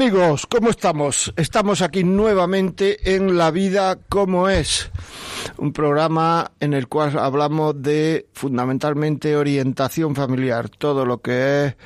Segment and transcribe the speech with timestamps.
[0.00, 1.32] Amigos, ¿cómo estamos?
[1.34, 4.92] Estamos aquí nuevamente en La vida como es,
[5.56, 11.76] un programa en el cual hablamos de fundamentalmente orientación familiar, todo lo que es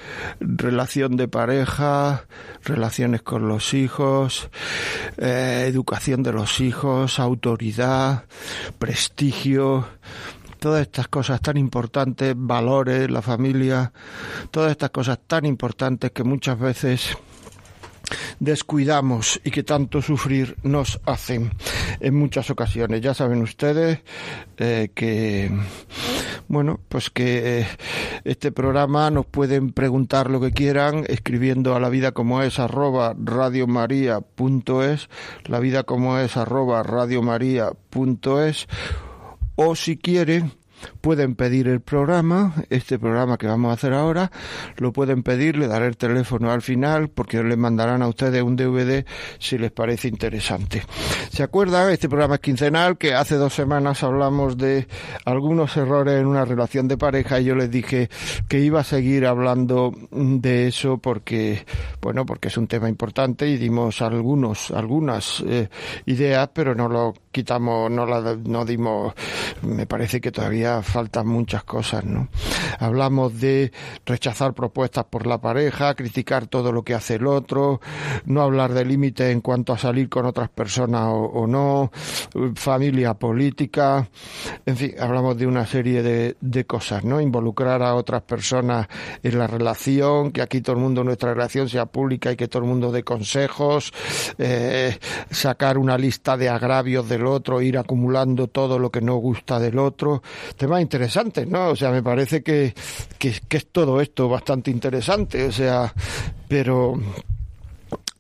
[0.40, 2.26] relación de pareja,
[2.64, 4.50] relaciones con los hijos,
[5.16, 8.26] eh, educación de los hijos, autoridad,
[8.78, 9.86] prestigio,
[10.58, 13.90] todas estas cosas tan importantes, valores, la familia,
[14.50, 17.16] todas estas cosas tan importantes que muchas veces
[18.40, 21.52] descuidamos y que tanto sufrir nos hacen
[22.00, 23.00] en muchas ocasiones.
[23.00, 24.00] Ya saben ustedes
[24.56, 25.50] eh, que,
[26.48, 27.66] bueno, pues que eh,
[28.24, 33.14] este programa nos pueden preguntar lo que quieran escribiendo a la vida como es arroba
[33.18, 35.08] radiomaria.es,
[35.44, 38.66] la vida como es arroba radiomaria.es
[39.56, 40.52] o si quieren
[41.00, 44.30] pueden pedir el programa, este programa que vamos a hacer ahora,
[44.76, 48.56] lo pueden pedir, le daré el teléfono al final porque le mandarán a ustedes un
[48.56, 49.04] DVD
[49.38, 50.82] si les parece interesante.
[51.30, 51.90] ¿Se acuerdan?
[51.90, 54.86] Este programa es quincenal que hace dos semanas hablamos de
[55.24, 58.08] algunos errores en una relación de pareja y yo les dije
[58.48, 61.64] que iba a seguir hablando de eso porque,
[62.00, 65.68] bueno, porque es un tema importante y dimos algunos, algunas eh,
[66.06, 69.14] ideas, pero no lo quitamos, no la, no dimos,
[69.62, 72.28] me parece que todavía faltan muchas cosas, ¿no?
[72.78, 73.72] Hablamos de
[74.06, 77.80] rechazar propuestas por la pareja, criticar todo lo que hace el otro,
[78.24, 81.90] no hablar de límites en cuanto a salir con otras personas o, no,
[82.54, 84.08] familia política,
[84.64, 87.20] en fin, hablamos de una serie de, cosas, ¿no?
[87.20, 88.86] Involucrar a otras personas
[89.22, 92.62] en la relación, que aquí todo el mundo, nuestra relación sea pública y que todo
[92.62, 93.92] el mundo dé consejos,
[94.38, 94.96] eh,
[95.30, 99.78] sacar una lista de agravios del otro, ir acumulando todo lo que no gusta del
[99.78, 100.22] otro,
[100.62, 101.70] temas interesantes, ¿no?
[101.70, 102.72] O sea, me parece que,
[103.18, 105.92] que, es todo esto bastante interesante, o sea,
[106.46, 106.94] pero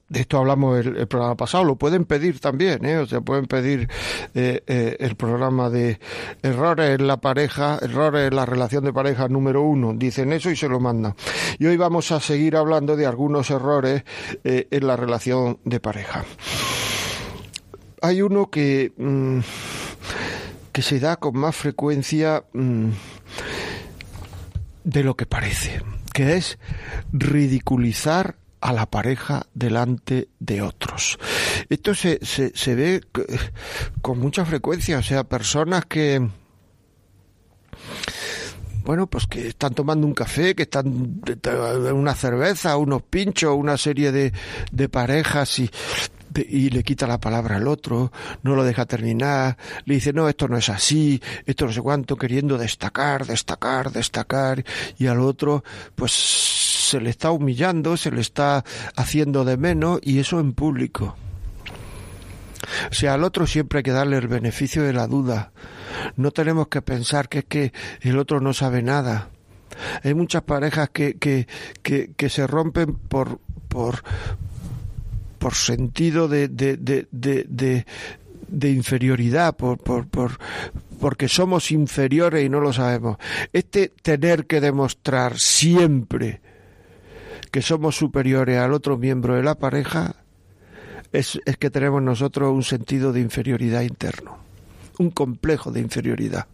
[0.08, 2.98] de esto hablamos el, programa pasado, lo pueden pedir también, ¿eh?
[2.98, 3.88] o sea, pueden pedir
[4.34, 6.00] eh, eh, el programa de
[6.42, 10.56] errores en la pareja, errores en la relación de pareja número uno, dicen eso y
[10.56, 11.14] se lo mandan.
[11.60, 14.02] Y hoy vamos a seguir hablando de algunos errores
[14.42, 16.24] eh, en la relación de pareja.
[18.02, 18.92] Hay uno que...
[18.96, 19.38] Mm,
[20.72, 22.90] que se da con más frecuencia mm,
[24.84, 26.58] de lo que parece, que es
[27.12, 31.18] ridiculizar a la pareja delante de otros.
[31.68, 33.00] Esto se, se, se ve
[34.00, 36.28] con mucha frecuencia, o sea, personas que
[38.84, 41.22] bueno, pues que están tomando un café, que están
[41.94, 44.32] una cerveza, unos pinchos, una serie de,
[44.72, 45.70] de parejas y
[46.36, 48.12] y le quita la palabra al otro,
[48.42, 52.16] no lo deja terminar, le dice, no, esto no es así, esto no sé cuánto,
[52.16, 54.64] queriendo destacar, destacar, destacar,
[54.98, 58.64] y al otro, pues se le está humillando, se le está
[58.96, 61.16] haciendo de menos, y eso en público.
[62.90, 65.52] O sea, al otro siempre hay que darle el beneficio de la duda.
[66.16, 69.28] No tenemos que pensar que es que el otro no sabe nada.
[70.02, 71.46] Hay muchas parejas que, que,
[71.82, 74.02] que, que se rompen por, por,
[75.42, 77.84] por sentido de, de, de,
[78.48, 80.38] de, inferioridad, por, por, por,
[81.00, 83.16] porque somos inferiores y no lo sabemos.
[83.52, 86.40] Este tener que demostrar siempre
[87.50, 90.14] que somos superiores al otro miembro de la pareja
[91.10, 94.38] es, es que tenemos nosotros un sentido de inferioridad interno,
[95.00, 96.46] un complejo de inferioridad.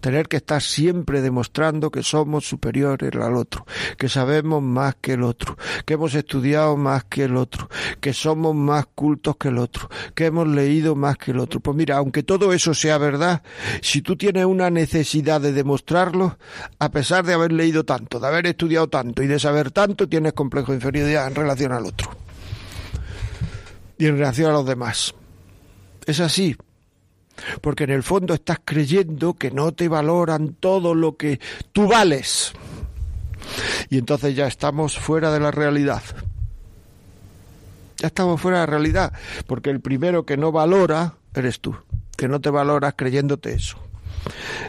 [0.00, 3.66] Tener que estar siempre demostrando que somos superiores al otro,
[3.96, 7.68] que sabemos más que el otro, que hemos estudiado más que el otro,
[8.00, 11.60] que somos más cultos que el otro, que hemos leído más que el otro.
[11.60, 13.42] Pues mira, aunque todo eso sea verdad,
[13.80, 16.38] si tú tienes una necesidad de demostrarlo,
[16.78, 20.32] a pesar de haber leído tanto, de haber estudiado tanto y de saber tanto, tienes
[20.32, 22.10] complejo de inferioridad en relación al otro
[23.98, 25.14] y en relación a los demás.
[26.06, 26.56] Es así,
[27.60, 31.40] porque en el fondo estás creyendo que no te valoran todo lo que
[31.72, 32.52] tú vales.
[33.90, 36.02] Y entonces ya estamos fuera de la realidad.
[37.98, 39.12] Ya estamos fuera de la realidad,
[39.46, 41.76] porque el primero que no valora eres tú,
[42.16, 43.91] que no te valoras creyéndote eso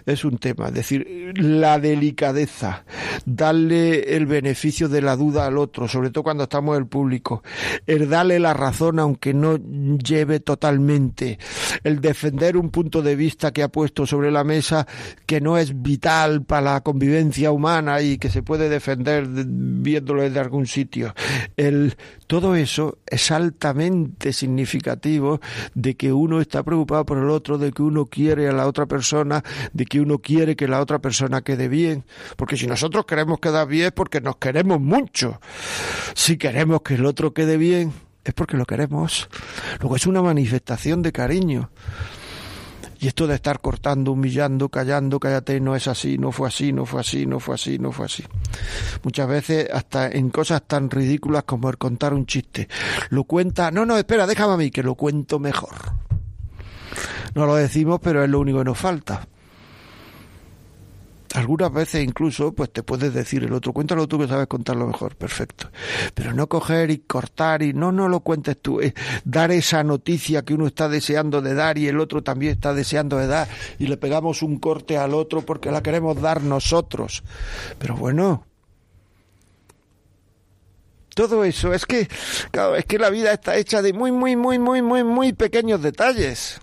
[0.05, 0.67] es un tema.
[0.67, 2.85] Es decir, la delicadeza,
[3.25, 7.43] darle el beneficio de la duda al otro, sobre todo cuando estamos en el público,
[7.85, 11.39] el darle la razón aunque no lleve totalmente,
[11.83, 14.87] el defender un punto de vista que ha puesto sobre la mesa
[15.25, 20.39] que no es vital para la convivencia humana y que se puede defender viéndolo desde
[20.39, 21.13] algún sitio.
[21.57, 21.95] El,
[22.27, 25.39] todo eso es altamente significativo
[25.73, 28.85] de que uno está preocupado por el otro, de que uno quiere a la otra
[28.85, 29.42] persona,
[29.73, 32.05] de que uno quiere que la otra persona quede bien,
[32.35, 35.39] porque si nosotros queremos quedar bien es porque nos queremos mucho.
[36.13, 37.93] Si queremos que el otro quede bien,
[38.23, 39.29] es porque lo queremos.
[39.79, 41.69] Luego es una manifestación de cariño.
[42.99, 46.85] Y esto de estar cortando, humillando, callando, cállate, no es así, no fue así, no
[46.85, 48.23] fue así, no fue así, no fue así.
[49.03, 52.69] Muchas veces hasta en cosas tan ridículas como el contar un chiste.
[53.09, 55.75] Lo cuenta, no, no, espera, déjame a mí que lo cuento mejor.
[57.35, 59.27] No lo decimos, pero es lo único que nos falta.
[61.33, 65.15] Algunas veces incluso pues te puedes decir el otro, cuéntalo tú que sabes contarlo mejor,
[65.15, 65.69] perfecto.
[66.13, 68.79] Pero no coger y cortar y no, no lo cuentes tú,
[69.25, 73.17] dar esa noticia que uno está deseando de dar y el otro también está deseando
[73.17, 73.47] de dar
[73.79, 77.23] y le pegamos un corte al otro porque la queremos dar nosotros.
[77.79, 78.45] Pero bueno,
[81.15, 82.07] todo eso es que,
[82.51, 85.81] claro, es que la vida está hecha de muy, muy, muy, muy, muy, muy pequeños
[85.81, 86.59] detalles.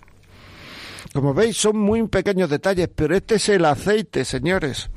[1.13, 4.89] Como veis, son muy pequeños detalles, pero este es el aceite, señores.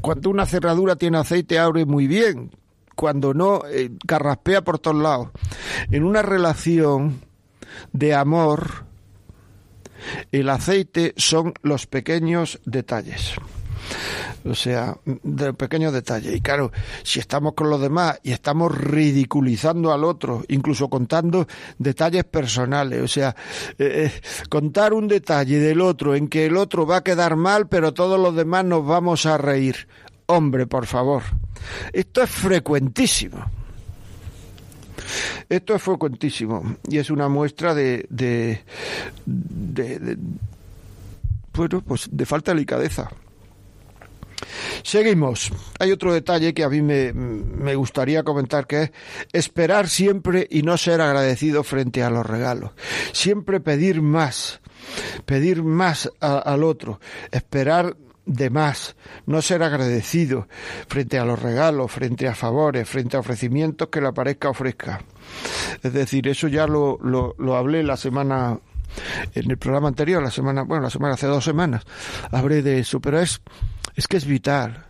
[0.00, 2.50] Cuando una cerradura tiene aceite, abre muy bien.
[2.94, 5.28] Cuando no, eh, carraspea por todos lados.
[5.90, 7.20] En una relación
[7.92, 8.84] de amor,
[10.32, 13.34] el aceite son los pequeños detalles.
[14.44, 16.34] O sea, de pequeños detalles.
[16.34, 16.72] Y claro,
[17.02, 21.46] si estamos con los demás y estamos ridiculizando al otro, incluso contando
[21.78, 23.34] detalles personales, o sea,
[23.78, 27.68] eh, eh, contar un detalle del otro en que el otro va a quedar mal,
[27.68, 29.88] pero todos los demás nos vamos a reír.
[30.26, 31.22] Hombre, por favor.
[31.92, 33.44] Esto es frecuentísimo.
[35.48, 38.62] Esto es frecuentísimo y es una muestra de, de,
[39.24, 40.18] de
[41.54, 43.10] bueno, pues de falta de delicadeza.
[44.82, 45.50] Seguimos.
[45.78, 48.90] Hay otro detalle que a mí me, me, gustaría comentar, que es
[49.32, 52.72] esperar siempre y no ser agradecido frente a los regalos.
[53.12, 54.60] Siempre pedir más,
[55.24, 57.00] pedir más al otro,
[57.30, 57.96] esperar
[58.28, 58.94] de más,
[59.26, 60.48] no ser agradecido
[60.86, 65.02] frente a los regalos, frente a favores, frente a ofrecimientos que la pareja ofrezca.
[65.82, 68.60] Es decir, eso ya lo, lo, lo hablé la semana
[69.34, 71.84] en el programa anterior, la semana, bueno, la semana hace dos semanas,
[72.30, 73.40] hablé de eso, pero es
[73.94, 74.84] es que es vital.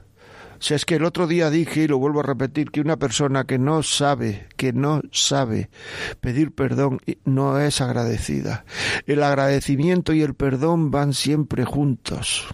[0.59, 2.97] O sea, es que el otro día dije, y lo vuelvo a repetir, que una
[2.97, 5.71] persona que no sabe, que no sabe
[6.21, 8.65] pedir perdón, no es agradecida.
[9.07, 12.47] El agradecimiento y el perdón van siempre juntos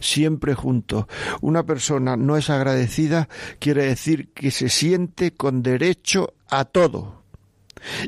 [0.00, 1.04] siempre juntos.
[1.40, 3.28] Una persona no es agradecida
[3.60, 7.22] quiere decir que se siente con derecho a todo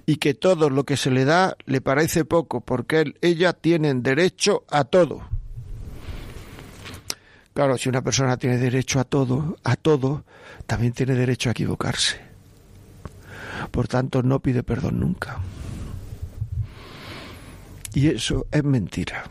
[0.07, 4.03] y que todo lo que se le da le parece poco porque él, ella tienen
[4.03, 5.23] derecho a todo.
[7.55, 10.25] Claro, si una persona tiene derecho a todo, a todo,
[10.67, 12.21] también tiene derecho a equivocarse.
[13.71, 15.41] Por tanto, no pide perdón nunca.
[17.93, 19.25] Y eso es mentira.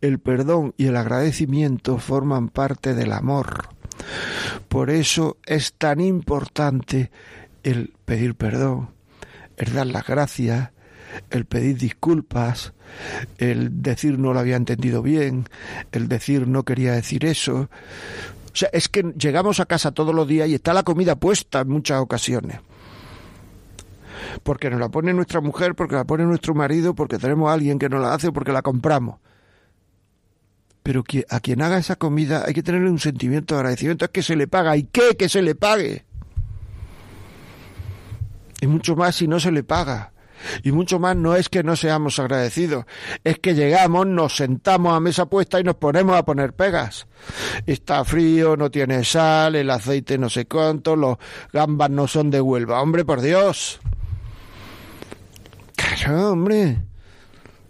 [0.00, 3.68] El perdón y el agradecimiento forman parte del amor.
[4.68, 7.10] Por eso es tan importante
[7.62, 8.90] el pedir perdón,
[9.56, 10.70] el dar las gracias,
[11.30, 12.72] el pedir disculpas,
[13.38, 15.48] el decir no lo había entendido bien,
[15.92, 17.68] el decir no quería decir eso.
[18.52, 21.60] O sea, es que llegamos a casa todos los días y está la comida puesta
[21.60, 22.60] en muchas ocasiones.
[24.42, 27.78] Porque nos la pone nuestra mujer, porque la pone nuestro marido, porque tenemos a alguien
[27.78, 29.18] que nos la hace porque la compramos.
[30.82, 34.22] Pero a quien haga esa comida hay que tenerle un sentimiento de agradecimiento, es que
[34.22, 34.76] se le paga.
[34.76, 35.16] ¿Y qué?
[35.18, 36.04] Que se le pague.
[38.66, 40.12] Y mucho más si no se le paga.
[40.64, 42.84] Y mucho más no es que no seamos agradecidos,
[43.22, 47.06] es que llegamos, nos sentamos a mesa puesta y nos ponemos a poner pegas.
[47.64, 51.16] Está frío, no tiene sal, el aceite no sé cuánto, los
[51.52, 52.82] gambas no son de Huelva.
[52.82, 53.80] Hombre, por Dios.
[55.76, 56.78] Claro, hombre.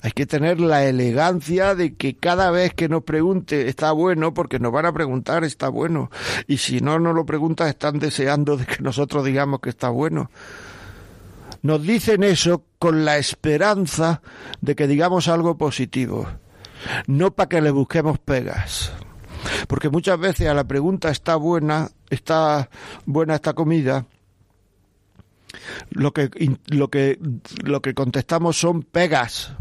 [0.00, 4.59] Hay que tener la elegancia de que cada vez que nos pregunte está bueno, porque
[4.59, 6.11] nos van a preguntar está bueno.
[6.47, 10.31] Y si no nos lo preguntan, están deseando de que nosotros digamos que está bueno
[11.63, 14.23] nos dicen eso con la esperanza
[14.61, 16.29] de que digamos algo positivo,
[17.07, 18.93] no para que le busquemos pegas.
[19.69, 22.69] Porque muchas veces a la pregunta está buena, está
[23.05, 24.07] buena esta comida,
[25.91, 26.31] lo que,
[26.67, 27.19] lo que,
[27.63, 29.53] lo que contestamos son pegas.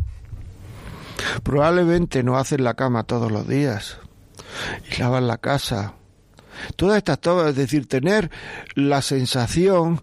[1.44, 3.98] Probablemente no hacen la cama todos los días
[4.92, 5.96] y lavan la casa.
[6.76, 8.32] Todas estas cosas, es decir, tener
[8.76, 10.02] la sensación,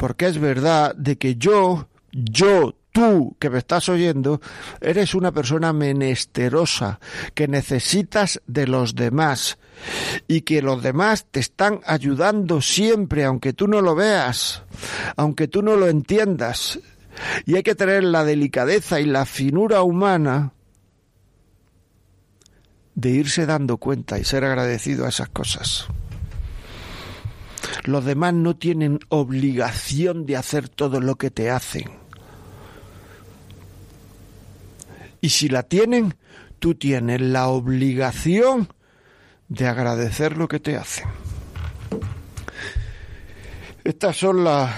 [0.00, 4.40] porque es verdad, de que yo, yo, tú que me estás oyendo,
[4.80, 6.98] eres una persona menesterosa,
[7.34, 9.58] que necesitas de los demás
[10.26, 14.62] y que los demás te están ayudando siempre, aunque tú no lo veas,
[15.16, 16.80] aunque tú no lo entiendas.
[17.44, 20.54] Y hay que tener la delicadeza y la finura humana
[22.94, 25.88] de irse dando cuenta y ser agradecido a esas cosas.
[27.84, 31.90] Los demás no tienen obligación de hacer todo lo que te hacen.
[35.20, 36.14] Y si la tienen,
[36.58, 38.68] tú tienes la obligación
[39.48, 41.08] de agradecer lo que te hacen.
[43.84, 44.74] Estas son las,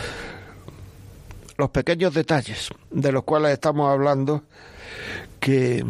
[1.58, 4.44] los pequeños detalles de los cuales estamos hablando
[5.38, 5.84] que,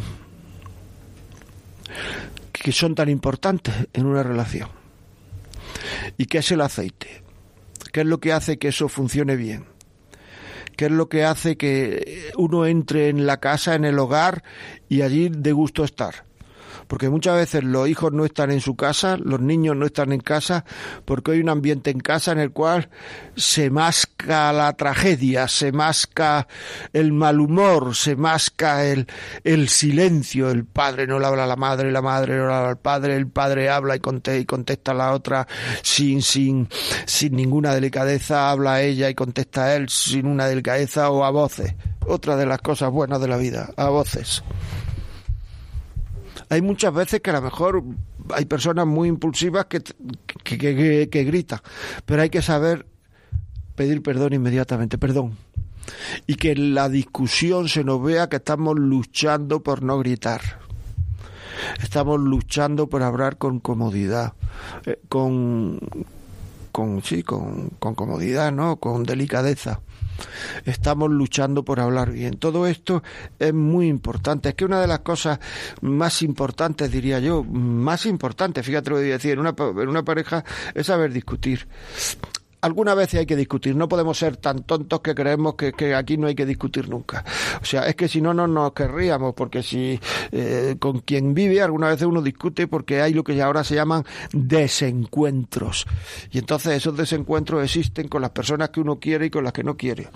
[2.52, 4.81] que son tan importantes en una relación.
[6.16, 7.22] ¿Y qué es el aceite?
[7.92, 9.66] ¿Qué es lo que hace que eso funcione bien?
[10.76, 14.42] ¿Qué es lo que hace que uno entre en la casa, en el hogar
[14.88, 16.24] y allí de gusto estar?
[16.92, 20.20] Porque muchas veces los hijos no están en su casa, los niños no están en
[20.20, 20.66] casa,
[21.06, 22.90] porque hay un ambiente en casa en el cual
[23.34, 26.46] se masca la tragedia, se masca
[26.92, 29.06] el mal humor, se masca el,
[29.42, 32.68] el silencio, el padre no le habla a la madre, la madre no le habla
[32.68, 35.48] al padre, el padre habla y contesta, y contesta a la otra
[35.80, 36.68] sin, sin,
[37.06, 41.30] sin ninguna delicadeza, habla a ella y contesta a él sin una delicadeza o a
[41.30, 41.74] voces.
[42.06, 44.42] Otra de las cosas buenas de la vida, a voces
[46.52, 47.82] hay muchas veces que a lo mejor
[48.34, 49.80] hay personas muy impulsivas que,
[50.44, 51.60] que, gritan,
[52.04, 52.84] pero hay que saber
[53.74, 55.38] pedir perdón inmediatamente, perdón.
[56.26, 60.42] Y que en la discusión se nos vea que estamos luchando por no gritar.
[61.82, 64.34] Estamos luchando por hablar con comodidad,
[64.84, 65.80] eh, con,
[66.70, 68.76] con sí, con, con comodidad, ¿no?
[68.76, 69.80] Con delicadeza
[70.64, 72.38] estamos luchando por hablar bien.
[72.38, 73.02] Todo esto
[73.38, 74.50] es muy importante.
[74.50, 75.38] Es que una de las cosas
[75.80, 79.88] más importantes, diría yo, más importantes, fíjate lo que voy a decir, en una, en
[79.88, 81.66] una pareja es saber discutir
[82.62, 83.76] alguna veces hay que discutir.
[83.76, 87.24] No podemos ser tan tontos que creemos que, aquí no hay que discutir nunca.
[87.60, 90.00] O sea, es que si no, no nos querríamos, porque si
[90.30, 94.04] eh, con quien vive, alguna veces uno discute porque hay lo que ahora se llaman
[94.32, 95.86] desencuentros.
[96.30, 99.64] Y entonces esos desencuentros existen con las personas que uno quiere y con las que
[99.64, 100.08] no quiere.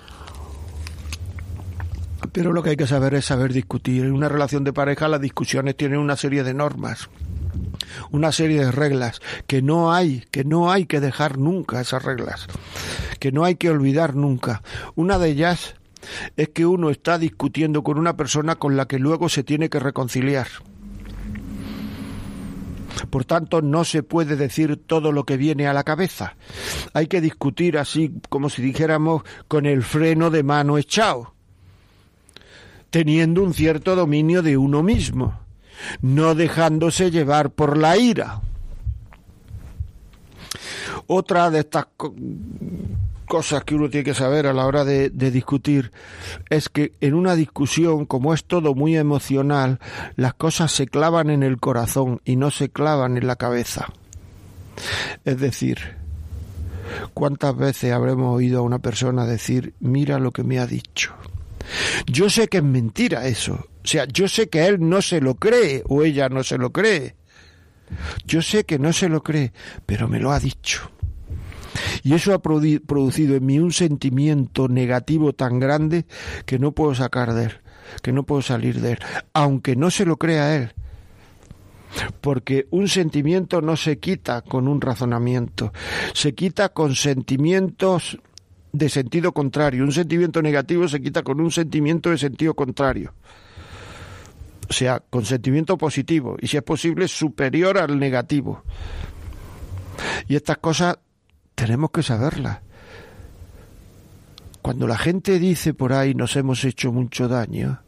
[2.33, 4.05] Pero lo que hay que saber es saber discutir.
[4.05, 7.09] En una relación de pareja las discusiones tienen una serie de normas
[8.11, 12.47] una serie de reglas que no hay, que no hay que dejar nunca esas reglas,
[13.19, 14.63] que no hay que olvidar nunca.
[14.95, 15.75] Una de ellas
[16.37, 19.81] es que uno está discutiendo con una persona con la que luego se tiene que
[19.81, 20.47] reconciliar.
[23.11, 26.37] Por tanto, no se puede decir todo lo que viene a la cabeza.
[26.95, 31.35] Hay que discutir así como si dijéramos con el freno de mano echado,
[32.91, 35.46] teniendo un cierto dominio de uno mismo
[36.01, 38.41] no dejándose llevar por la ira.
[41.07, 41.87] Otra de estas
[43.27, 45.91] cosas que uno tiene que saber a la hora de, discutir
[46.49, 49.79] es que en una discusión, como es todo muy emocional,
[50.15, 53.93] las cosas se clavan en el corazón y no se clavan en la cabeza.
[55.25, 55.79] Es decir,
[57.15, 61.15] ¿cuántas veces habremos oído a una persona decir, mira lo que me ha dicho?
[62.07, 65.37] Yo sé que es mentira eso, o sea, yo sé que él no se lo
[65.37, 67.15] cree o ella no se lo cree.
[68.27, 69.53] Yo sé que no se lo cree,
[69.87, 70.91] pero me lo ha dicho.
[72.03, 76.05] Y eso ha producido en mí un sentimiento negativo tan grande
[76.47, 77.53] que no puedo sacar de él,
[78.03, 78.99] que no puedo salir de él,
[79.33, 80.73] aunque no se lo crea él.
[82.21, 85.73] Porque un sentimiento no se quita con un razonamiento,
[86.13, 88.19] se quita con sentimientos
[88.73, 89.85] de sentido contrario.
[89.85, 93.15] Un sentimiento negativo se quita con un sentimiento de sentido contrario
[94.69, 98.63] o sea, con sentimiento positivo y si es posible superior al negativo.
[100.29, 100.99] Y estas cosas
[101.55, 102.61] tenemos que saberlas.
[104.63, 107.83] Cuando la gente dice por ahí nos hemos hecho mucho daño,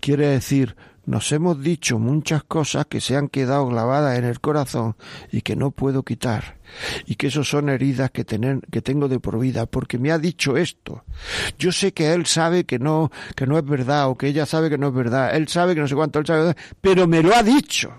[0.00, 0.76] quiere decir
[1.10, 4.94] nos hemos dicho muchas cosas que se han quedado grabadas en el corazón
[5.32, 6.56] y que no puedo quitar.
[7.04, 10.18] Y que eso son heridas que, tener, que tengo de por vida, porque me ha
[10.18, 11.02] dicho esto.
[11.58, 14.70] Yo sé que él sabe que no, que no es verdad, o que ella sabe
[14.70, 15.34] que no es verdad.
[15.34, 17.92] Él sabe que no sé cuánto, él sabe, pero me lo ha dicho.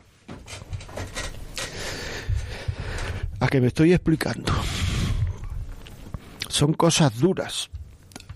[3.41, 4.53] A que me estoy explicando.
[6.47, 7.69] son cosas duras.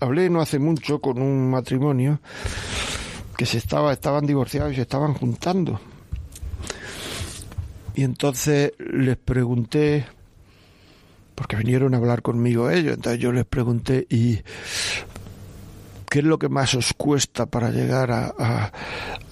[0.00, 2.20] Hablé no hace mucho con un matrimonio
[3.36, 5.80] que se estaba, estaban divorciados y se estaban juntando.
[7.94, 10.06] Y entonces les pregunté,
[11.34, 14.40] porque vinieron a hablar conmigo ellos, entonces yo les pregunté, ¿y
[16.08, 18.72] qué es lo que más os cuesta para llegar a,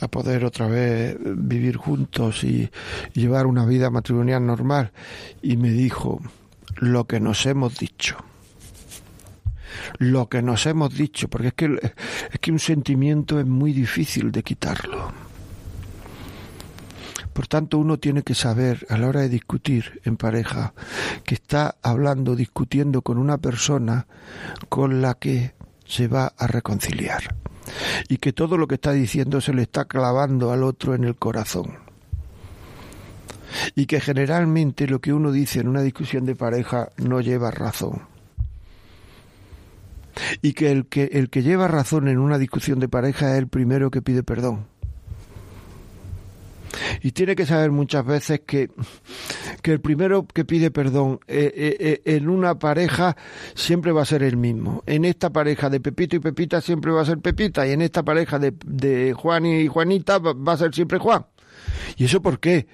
[0.01, 2.71] a, poder otra vez vivir juntos y,
[3.15, 4.93] y llevar una vida matrimonial normal?
[5.43, 6.21] Y me dijo,
[6.77, 8.17] lo que nos hemos dicho
[9.99, 11.93] lo que nos hemos dicho, porque es que,
[12.33, 15.13] es que un sentimiento es muy difícil de quitarlo.
[17.35, 20.73] Por tanto, uno tiene que saber a la hora de discutir en pareja
[21.25, 24.07] que está hablando, discutiendo con una persona
[24.69, 25.55] con la que
[25.85, 27.35] se va a reconciliar
[28.09, 31.17] y que todo lo que está diciendo se le está clavando al otro en el
[31.17, 31.79] corazón.
[33.75, 38.14] Y que generalmente lo que uno dice en una discusión de pareja no lleva razón
[40.43, 43.49] y que el que el que lleva razón en una discusión de pareja es el
[43.49, 44.67] primero que pide perdón.
[47.03, 48.71] Y tiene que saber muchas veces que,
[49.63, 53.17] que el primero que pide perdón eh, eh, eh, en una pareja
[53.55, 54.83] siempre va a ser el mismo.
[54.87, 58.03] En esta pareja de Pepito y Pepita siempre va a ser Pepita y en esta
[58.03, 61.27] pareja de, de Juan y Juanita va a ser siempre Juan.
[61.97, 62.67] ¿Y eso por qué?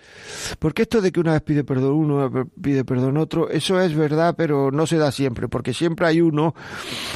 [0.59, 4.35] Porque esto de que una vez pide perdón uno, pide perdón otro, eso es verdad,
[4.37, 6.55] pero no se da siempre, porque siempre hay uno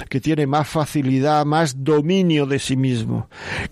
[0.09, 3.29] que tiene más facilidad, más dominio de sí mismo,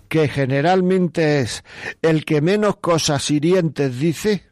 [0.07, 1.63] que generalmente es
[2.01, 4.43] el que menos cosas hirientes dice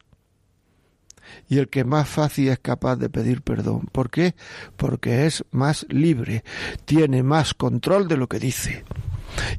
[1.52, 3.88] y el que más fácil es capaz de pedir perdón.
[3.92, 4.36] ¿Por qué?
[4.78, 6.44] Porque es más libre,
[6.86, 8.86] tiene más control de lo que dice.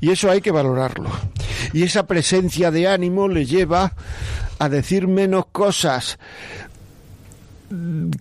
[0.00, 1.10] Y eso hay que valorarlo.
[1.72, 3.94] Y esa presencia de ánimo le lleva
[4.58, 6.18] a decir menos cosas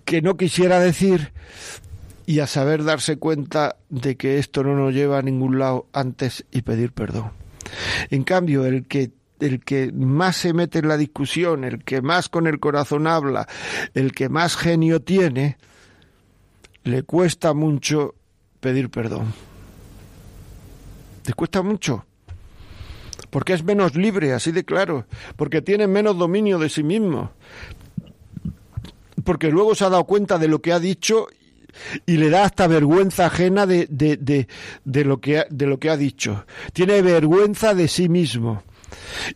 [0.06, 1.34] que no quisiera decir
[2.26, 6.46] y a saber darse cuenta de que esto no nos lleva a ningún lado antes
[6.52, 7.32] y pedir perdón.
[8.10, 12.30] En cambio, el que el que más se mete en la discusión, el que más
[12.30, 13.48] con el corazón habla,
[13.96, 15.58] el que más genio tiene,
[16.84, 18.14] le cuesta mucho
[18.60, 19.34] pedir perdón.
[21.26, 22.06] Le cuesta mucho.
[23.30, 25.06] Porque es menos libre, así de claro.
[25.36, 27.32] Porque tiene menos dominio de sí mismo.
[29.24, 31.28] Porque luego se ha dado cuenta de lo que ha dicho
[32.06, 34.48] y le da hasta vergüenza ajena de, de,
[34.84, 36.46] de, lo, que, de lo que ha dicho.
[36.74, 38.64] Tiene vergüenza de sí mismo.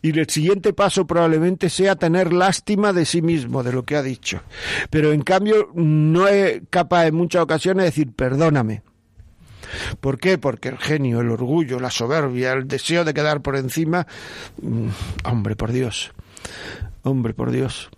[0.02, 4.02] Y el siguiente paso probablemente sea tener lástima de sí mismo, de lo que ha
[4.02, 4.42] dicho.
[4.90, 8.82] Pero en cambio no es capaz en muchas ocasiones de decir perdóname.
[10.00, 10.38] ¿Por qué?
[10.38, 14.06] Porque el genio, el orgullo, la soberbia, el deseo de quedar por encima,
[14.62, 14.88] mm,
[15.24, 16.12] hombre, por Dios,
[17.02, 17.90] hombre, por Dios.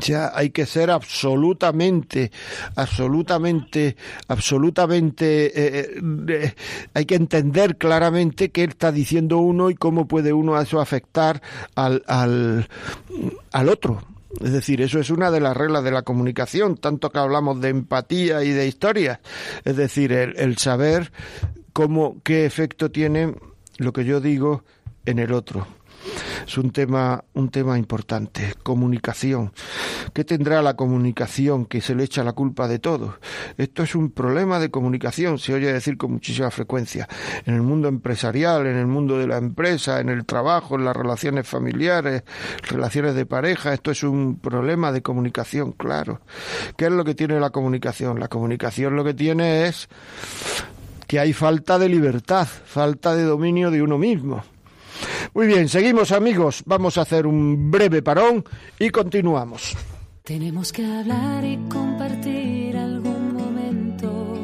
[0.00, 2.30] Ya hay que ser absolutamente,
[2.76, 6.54] absolutamente, absolutamente, eh, eh,
[6.94, 11.42] hay que entender claramente qué está diciendo uno y cómo puede uno eso afectar
[11.74, 12.68] al, al,
[13.52, 14.02] al otro,
[14.40, 17.68] es decir, eso es una de las reglas de la comunicación, tanto que hablamos de
[17.68, 19.20] empatía y de historia.
[19.64, 21.12] Es decir, el, saber
[21.72, 23.34] cómo, qué efecto tiene
[23.78, 24.64] lo que yo digo
[25.04, 25.66] en el otro
[26.46, 28.54] es un tema, un tema importante.
[28.62, 29.52] Comunicación.
[30.12, 33.18] ¿Qué tendrá la comunicación que se le echa la culpa de todo?
[33.56, 37.08] Esto es un problema de comunicación, se oye decir con muchísima frecuencia.
[37.46, 40.96] En el mundo empresarial, en el mundo de la empresa, en el trabajo, en las
[40.96, 42.24] relaciones familiares,
[42.68, 46.20] relaciones de pareja, esto es un problema de comunicación, claro.
[46.76, 48.20] ¿Qué es lo que tiene la comunicación?
[48.20, 49.88] La comunicación lo que tiene es
[51.06, 54.42] que hay falta de libertad, falta de dominio de uno mismo.
[55.34, 58.44] Muy bien, seguimos amigos, vamos a hacer un breve parón
[58.78, 59.76] y continuamos.
[60.24, 64.38] Tenemos que hablar y compartir algún momento.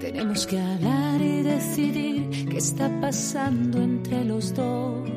[0.00, 5.08] Tenemos que hablar y decidir qué está pasando entre los dos.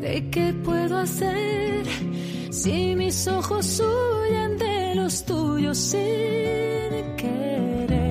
[0.00, 1.84] ¿De qué puedo hacer
[2.50, 6.00] si mis ojos huyen de los tuyos sin
[7.16, 8.01] querer?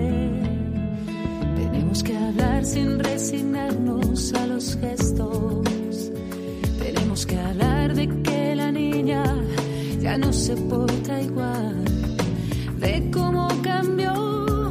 [2.11, 5.61] Tenemos que hablar sin resignarnos a los gestos
[7.25, 9.23] que hablar de que la niña
[9.99, 11.83] ya no se porta igual,
[12.79, 14.69] de cómo cambió,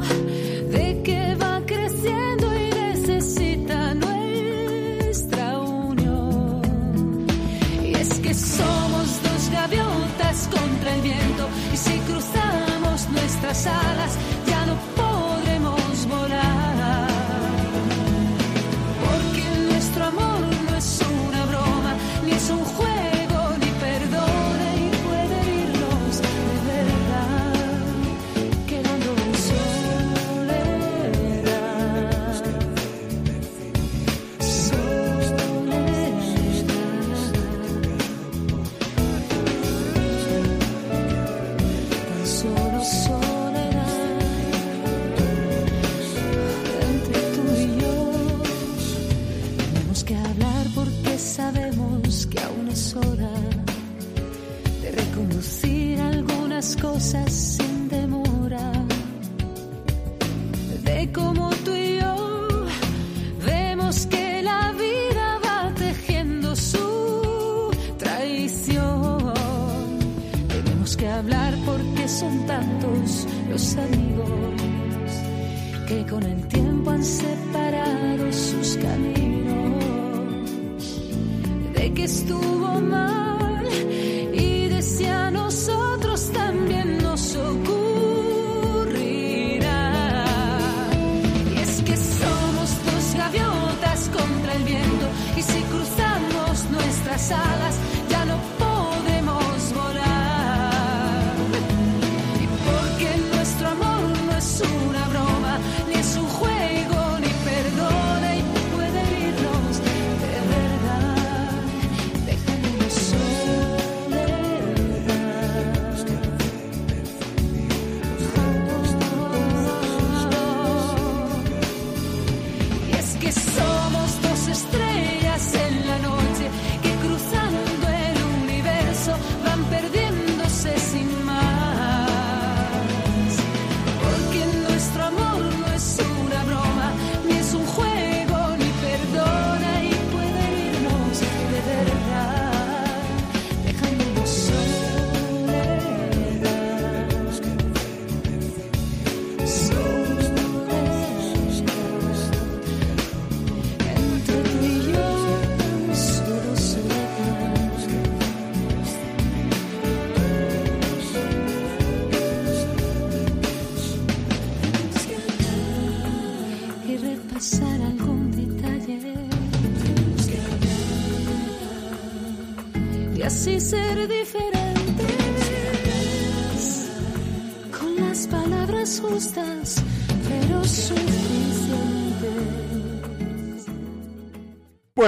[0.69, 6.61] de que va creciendo y necesita nuestra unión.
[7.83, 14.17] Y es que somos dos gaviotas contra el viento y si cruzamos nuestras alas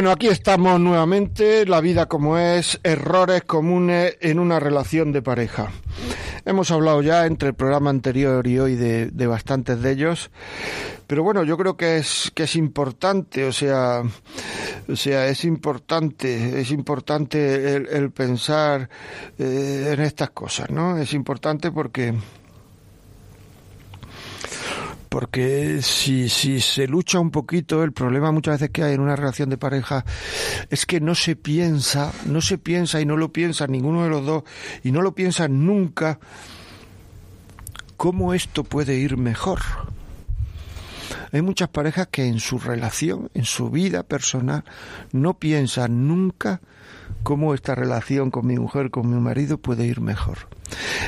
[0.03, 5.71] Bueno, aquí estamos nuevamente, la vida como es, errores comunes en una relación de pareja.
[6.43, 10.29] Hemos hablado ya entre el programa anterior y hoy de, de bastantes de ellos,
[11.07, 14.03] pero bueno, yo creo que es que es importante, o sea,
[14.89, 18.89] o sea, es importante, es importante el, pensar
[19.39, 20.97] eh, en estas cosas, ¿no?
[20.97, 22.13] Es importante porque
[25.13, 29.15] porque si, si se lucha un poquito, el problema muchas veces que hay en una
[29.15, 30.03] relación de pareja
[30.71, 34.25] es que no se piensa, no se piensa y no lo piensa ninguno de los
[34.25, 34.43] dos
[34.83, 36.17] y no lo piensa nunca
[37.95, 39.59] cómo esto puede ir mejor.
[41.31, 44.63] Hay muchas parejas que en su relación, en su vida personal,
[45.11, 46.59] no piensan nunca
[47.23, 50.49] cómo esta relación con mi mujer, con mi marido puede ir mejor.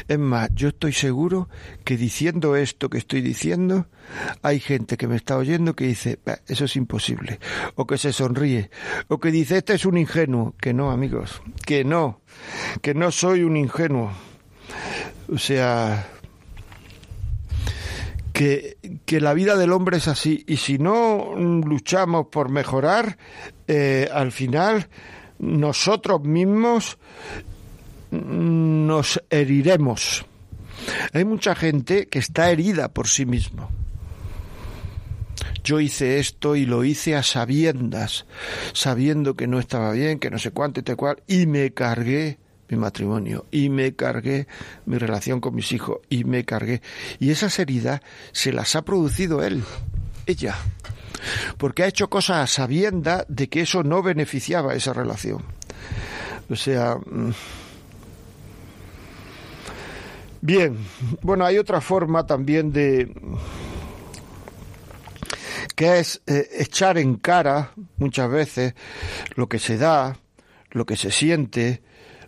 [0.07, 1.49] Es más, yo estoy seguro
[1.83, 3.87] que diciendo esto que estoy diciendo,
[4.41, 7.39] hay gente que me está oyendo que dice, "Bah, eso es imposible,
[7.75, 8.69] o que se sonríe,
[9.07, 12.21] o que dice, este es un ingenuo, que no, amigos, que no,
[12.81, 14.11] que no soy un ingenuo.
[15.31, 16.07] O sea,
[18.33, 23.17] que, que la vida del hombre es así, y si no luchamos por mejorar,
[23.67, 24.89] eh, al final
[25.39, 26.97] nosotros mismos
[28.11, 30.25] nos heriremos.
[31.13, 33.69] Hay mucha gente que está herida por sí mismo.
[35.63, 38.25] Yo hice esto y lo hice a sabiendas,
[38.73, 42.37] sabiendo que no estaba bien, que no sé cuánto y tal cual, y me cargué
[42.69, 44.47] mi matrimonio, y me cargué
[44.85, 46.81] mi relación con mis hijos, y me cargué.
[47.19, 49.63] Y esas heridas se las ha producido él,
[50.25, 50.55] ella,
[51.57, 55.43] porque ha hecho cosas a sabiendas de que eso no beneficiaba esa relación.
[56.49, 56.95] O sea.
[56.95, 57.31] mm,
[60.45, 60.77] Bien,
[61.23, 63.11] bueno, hay otra forma también de
[65.75, 68.75] que es eh, echar en cara muchas veces
[69.33, 70.19] lo que se da,
[70.69, 71.81] lo que se siente,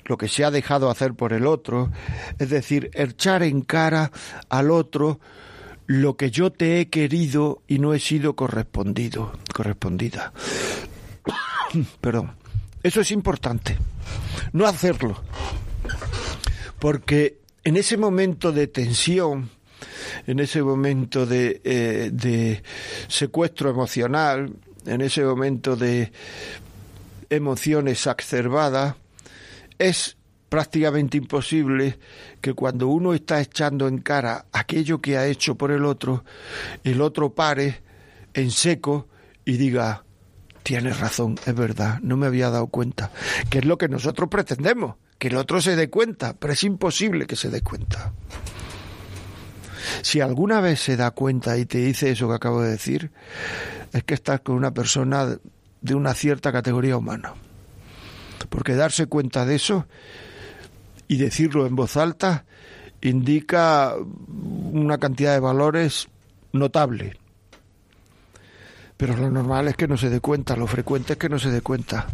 [0.06, 1.92] lo que se ha dejado hacer por el otro,
[2.40, 4.12] es decir, echar en cara
[4.50, 5.20] al otro
[5.88, 10.34] lo que yo te he querido y no he sido correspondido, correspondida.
[12.02, 12.36] Perdón.
[12.84, 13.78] Eso es importante.
[14.54, 15.22] No hacerlo.
[16.80, 19.50] Porque en ese momento de tensión,
[20.28, 22.64] en ese momento de, eh, de
[23.08, 24.54] secuestro emocional,
[24.86, 26.12] en ese momento de
[27.30, 28.96] emociones exacerbadas,
[29.80, 30.17] es
[30.50, 32.00] prácticamente imposible
[32.42, 36.24] que cuando uno está echando en cara aquello que ha hecho por el otro,
[36.84, 37.82] el otro pare
[38.34, 39.08] en seco
[39.46, 40.04] y diga,
[40.64, 43.12] tienes razón, es verdad, no me había dado cuenta,
[43.50, 47.26] que es lo que nosotros pretendemos, que el otro se dé cuenta, pero es imposible
[47.26, 48.14] que se dé cuenta.
[50.02, 53.12] Si alguna vez se da cuenta y te dice eso que acabo de decir,
[53.94, 55.38] es que estás con una persona
[55.82, 57.34] de una cierta categoría humana.
[58.50, 59.88] Porque darse cuenta de eso
[61.08, 62.46] y decirlo en voz alta
[63.02, 66.08] indica una cantidad de valores
[66.54, 67.18] notable.
[68.98, 71.52] Pero lo normal es que no se dé cuenta, lo frecuente es que no se
[71.52, 72.08] dé cuenta.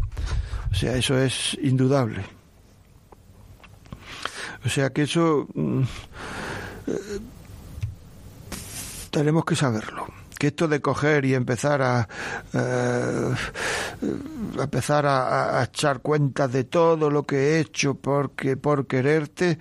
[0.71, 2.23] O sea, eso es indudable.
[4.65, 5.81] O sea que eso mm,
[6.87, 7.19] eh,
[9.11, 10.12] tenemos que saberlo
[10.43, 12.05] que esto de coger y empezar a,
[12.51, 13.33] eh,
[14.59, 19.57] empezar a, echar cuentas de todo lo que he hecho porque por quererte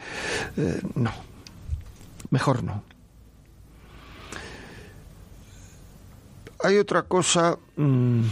[0.56, 1.12] eh, no.
[2.30, 2.82] Mejor no.
[6.64, 8.22] Hay otra cosa mm,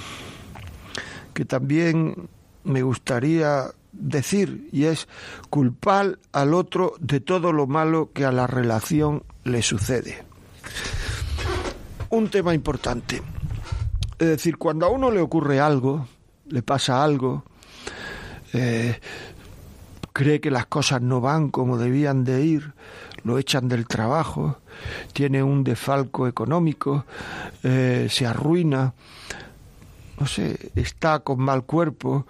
[1.33, 2.29] que también
[2.65, 5.07] me gustaría decir y es
[5.51, 10.25] culpar al otro de todo lo malo que a la relación le sucede
[12.11, 13.23] un tema importante.
[14.19, 16.07] Es decir, cuando a uno le ocurre algo,
[16.49, 17.45] le pasa algo,
[18.53, 18.99] eh,
[20.13, 22.75] cree que las cosas no van como debían de ir,
[23.23, 24.59] lo echan del trabajo,
[25.13, 27.05] tiene un defalco económico,
[27.63, 28.93] eh, se arruina,
[30.19, 32.27] no sé, está con mal cuerpo,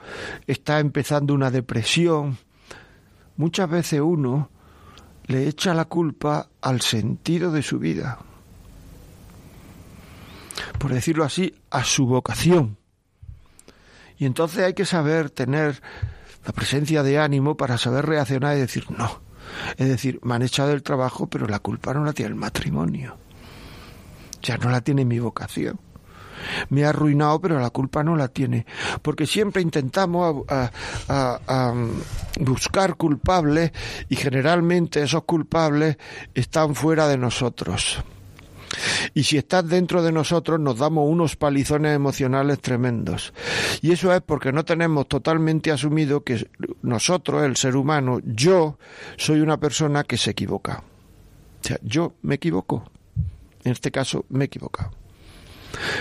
[0.46, 2.38] está empezando una depresión.
[3.36, 4.50] Muchas veces uno
[5.26, 8.18] le echa la culpa al sentido de su vida
[10.80, 12.78] por decirlo así, a su vocación.
[14.16, 15.82] Y entonces hay que saber tener
[16.46, 19.20] la presencia de ánimo para saber reaccionar y decir no.
[19.76, 23.18] Es decir, me han echado el trabajo, pero la culpa no la tiene el matrimonio.
[24.40, 25.78] Ya no la tiene mi vocación.
[26.70, 28.64] Me ha arruinado, pero la culpa no la tiene.
[29.02, 30.46] Porque siempre intentamos
[32.40, 33.72] buscar culpables
[34.08, 35.98] y generalmente esos culpables
[36.32, 38.02] están fuera de nosotros.
[39.14, 43.32] Y si estás dentro de nosotros nos damos unos palizones emocionales tremendos.
[43.82, 46.48] Y eso es porque no tenemos totalmente asumido que
[46.82, 48.78] nosotros, el ser humano, yo
[49.16, 50.82] soy una persona que se equivoca.
[51.62, 52.90] O sea, yo me equivoco.
[53.64, 54.92] En este caso, me he equivocado.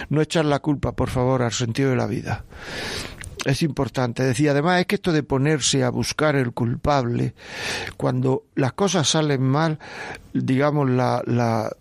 [0.09, 2.45] No echar la culpa, por favor, al sentido de la vida
[3.45, 4.23] es importante.
[4.23, 7.33] Decía, además, es que esto de ponerse a buscar el culpable,
[7.97, 9.79] cuando las cosas salen mal,
[10.33, 11.71] digamos, la, la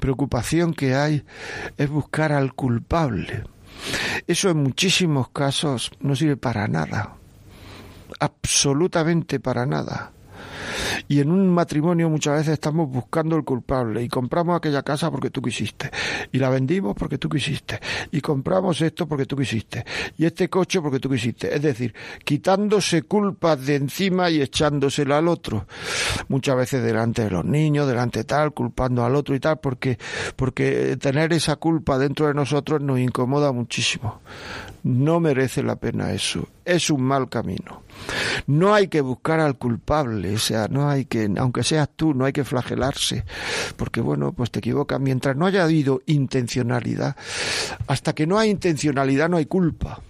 [0.00, 1.24] preocupación que hay
[1.76, 3.44] es buscar al culpable.
[4.26, 7.16] Eso en muchísimos casos no sirve para nada,
[8.20, 10.13] absolutamente para nada.
[11.08, 15.30] Y en un matrimonio muchas veces estamos buscando el culpable y compramos aquella casa porque
[15.30, 15.90] tú quisiste
[16.32, 19.84] y la vendimos porque tú quisiste y compramos esto porque tú quisiste
[20.16, 21.54] y este coche porque tú quisiste.
[21.54, 25.66] Es decir, quitándose culpas de encima y echándosela al otro.
[26.28, 29.98] Muchas veces delante de los niños, delante de tal, culpando al otro y tal, porque,
[30.36, 34.20] porque tener esa culpa dentro de nosotros nos incomoda muchísimo.
[34.82, 36.46] No merece la pena eso.
[36.64, 37.82] Es un mal camino.
[38.46, 42.24] No hay que buscar al culpable, o sea, no hay que, aunque seas tú, no
[42.24, 43.24] hay que flagelarse,
[43.76, 45.00] porque bueno, pues te equivocas.
[45.00, 47.16] Mientras no haya habido intencionalidad,
[47.86, 50.00] hasta que no hay intencionalidad no hay culpa.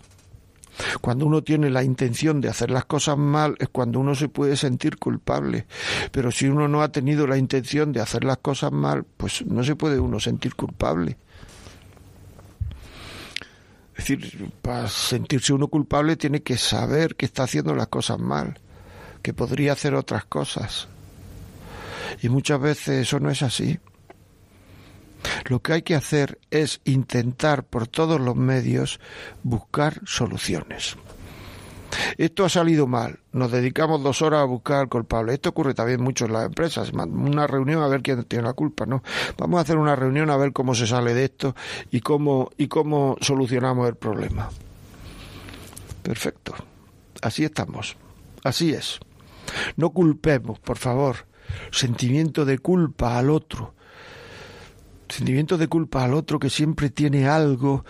[1.00, 4.56] Cuando uno tiene la intención de hacer las cosas mal es cuando uno se puede
[4.56, 5.66] sentir culpable.
[6.10, 9.62] Pero si uno no ha tenido la intención de hacer las cosas mal, pues no
[9.62, 11.16] se puede uno sentir culpable.
[13.96, 18.58] Es decir, para sentirse uno culpable tiene que saber que está haciendo las cosas mal,
[19.24, 20.86] que podría hacer otras cosas.
[22.20, 23.80] Y muchas veces eso no es así.
[25.46, 29.00] Lo que hay que hacer es intentar por todos los medios
[29.42, 30.96] buscar soluciones.
[32.18, 33.20] Esto ha salido mal.
[33.32, 35.32] Nos dedicamos dos horas a buscar al culpable.
[35.32, 36.92] Esto ocurre también mucho en las empresas.
[36.92, 39.02] Una reunión a ver quién tiene la culpa, ¿no?
[39.38, 41.56] Vamos a hacer una reunión a ver cómo se sale de esto
[41.90, 44.50] y cómo, y cómo solucionamos el problema.
[46.02, 46.54] Perfecto.
[47.22, 47.96] Así estamos.
[48.42, 49.00] Así es.
[49.76, 51.16] No culpemos, por favor.
[51.70, 53.74] Sentimiento de culpa al otro
[55.08, 57.84] sentimiento de culpa al otro que siempre tiene algo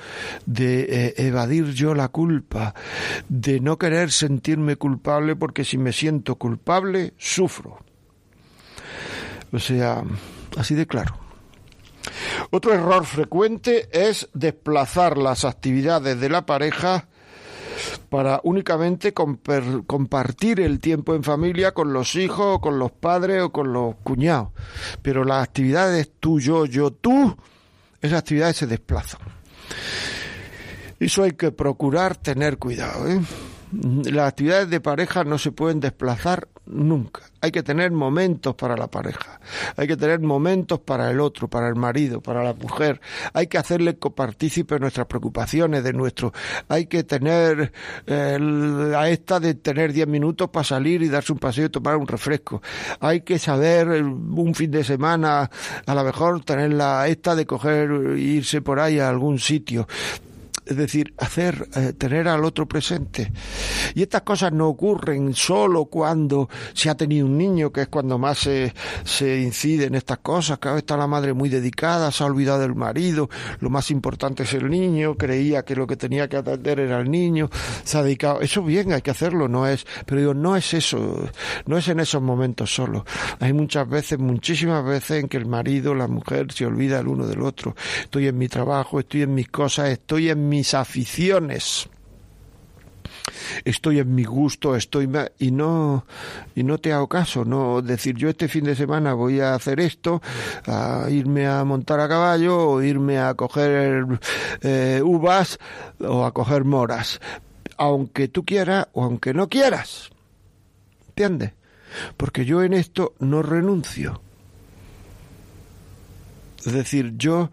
[0.47, 2.75] de eh, evadir yo la culpa,
[3.29, 7.79] de no querer sentirme culpable porque si me siento culpable, sufro.
[9.53, 10.03] O sea,
[10.57, 11.19] así de claro.
[12.51, 17.09] Otro error frecuente es desplazar las actividades de la pareja
[18.09, 23.53] para únicamente compartir el tiempo en familia con los hijos o con los padres o
[23.53, 24.49] con los cuñados.
[25.03, 27.37] Pero las actividades tú, yo, yo, tú,
[28.01, 29.21] esas actividades se desplazan.
[31.01, 33.09] Eso hay que procurar tener cuidado.
[33.09, 33.21] ¿eh?
[34.11, 37.23] Las actividades de pareja no se pueden desplazar nunca.
[37.41, 39.39] Hay que tener momentos para la pareja,
[39.77, 43.01] hay que tener momentos para el otro, para el marido, para la mujer,
[43.35, 46.33] hay que hacerle copartícipe nuestras preocupaciones, de nuestro,
[46.69, 47.73] hay que tener
[48.07, 51.97] eh, a esta de tener diez minutos para salir y darse un paseo y tomar
[51.97, 52.63] un refresco,
[53.01, 55.51] hay que saber eh, un fin de semana,
[55.87, 59.87] a lo mejor tener la esta de coger, irse por ahí a algún sitio,
[60.67, 63.31] es decir, hacer, eh, tener al otro presente.
[63.95, 68.19] Y estas cosas no ocurren solo cuando se ha tenido un niño, que es cuando
[68.19, 68.73] más se,
[69.05, 70.59] se incide en estas cosas.
[70.61, 73.29] Vez está la madre muy dedicada, se ha olvidado del marido,
[73.61, 77.11] lo más importante es el niño, creía que lo que tenía que atender era el
[77.11, 77.51] niño,
[77.85, 78.41] se ha dedicado.
[78.41, 81.29] Eso bien, hay que hacerlo, no es, pero digo, no es eso,
[81.67, 83.05] no es en esos momentos solo.
[83.41, 87.27] Hay muchas veces, muchísimas veces en que el marido, la mujer se olvida el uno
[87.27, 87.75] del otro.
[88.03, 91.89] Estoy en mi trabajo, estoy en mis cosas, estoy en mi mis aficiones
[93.65, 96.07] estoy en mi gusto, estoy y no
[96.55, 99.81] y no te hago caso, no decir yo este fin de semana voy a hacer
[99.81, 100.23] esto,
[100.67, 104.07] a irme a montar a caballo o irme a coger
[104.63, 105.59] eh, uvas
[105.99, 107.21] o a coger moras,
[107.77, 110.11] aunque tú quieras o aunque no quieras,
[111.09, 111.53] ¿entiendes?
[112.17, 114.21] Porque yo en esto no renuncio.
[116.65, 117.51] Es decir, yo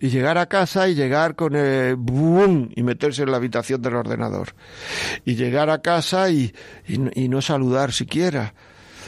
[0.00, 3.96] y llegar a casa y llegar con el boom y meterse en la habitación del
[3.96, 4.54] ordenador.
[5.24, 6.54] Y llegar a casa y,
[6.86, 8.54] y, no saludar siquiera.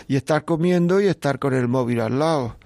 [0.08, 2.56] Y estar comiendo y estar con el móvil al lado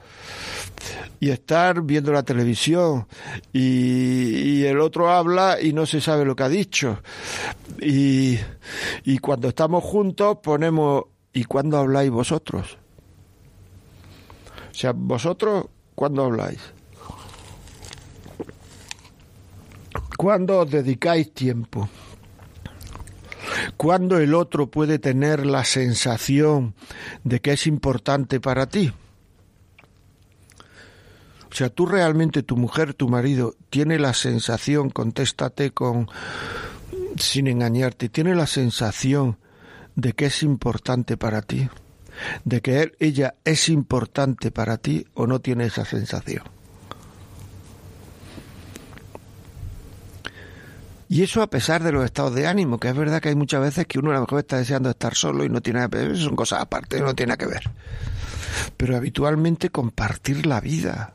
[1.22, 3.06] y estar viendo la televisión
[3.52, 7.02] y, y, el otro habla y no se sabe lo que ha dicho
[7.78, 8.38] y,
[9.04, 12.78] y cuando estamos juntos ponemos ¿y cuándo habláis vosotros?
[14.70, 16.60] O sea, vosotros ¿Cuándo habláis?
[20.16, 21.88] ¿Cuándo os dedicáis tiempo?
[23.76, 26.74] ¿Cuándo el otro puede tener la sensación
[27.24, 28.92] de que es importante para ti?
[31.50, 36.08] O sea, tú realmente, tu mujer, tu marido, tiene la sensación, contéstate con,
[37.16, 39.38] sin engañarte, tiene la sensación
[39.96, 41.68] de que es importante para ti
[42.44, 46.44] de que él, ella es importante para ti o no tiene esa sensación.
[51.10, 53.60] Y eso a pesar de los estados de ánimo, que es verdad que hay muchas
[53.60, 56.06] veces que uno a lo mejor está deseando estar solo y no tiene nada que
[56.06, 57.68] ver, son cosas aparte, no tiene nada que ver.
[58.76, 61.14] Pero habitualmente compartir la vida.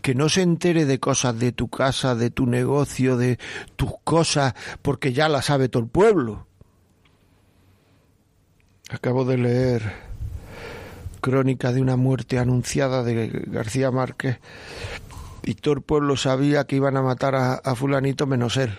[0.00, 3.40] Que no se entere de cosas de tu casa, de tu negocio, de
[3.74, 6.46] tus cosas, porque ya la sabe todo el pueblo.
[8.92, 10.12] Acabo de leer
[11.20, 14.38] Crónica de una muerte anunciada de García Márquez
[15.42, 18.76] y todo el pueblo sabía que iban a matar a, fulanito menos él.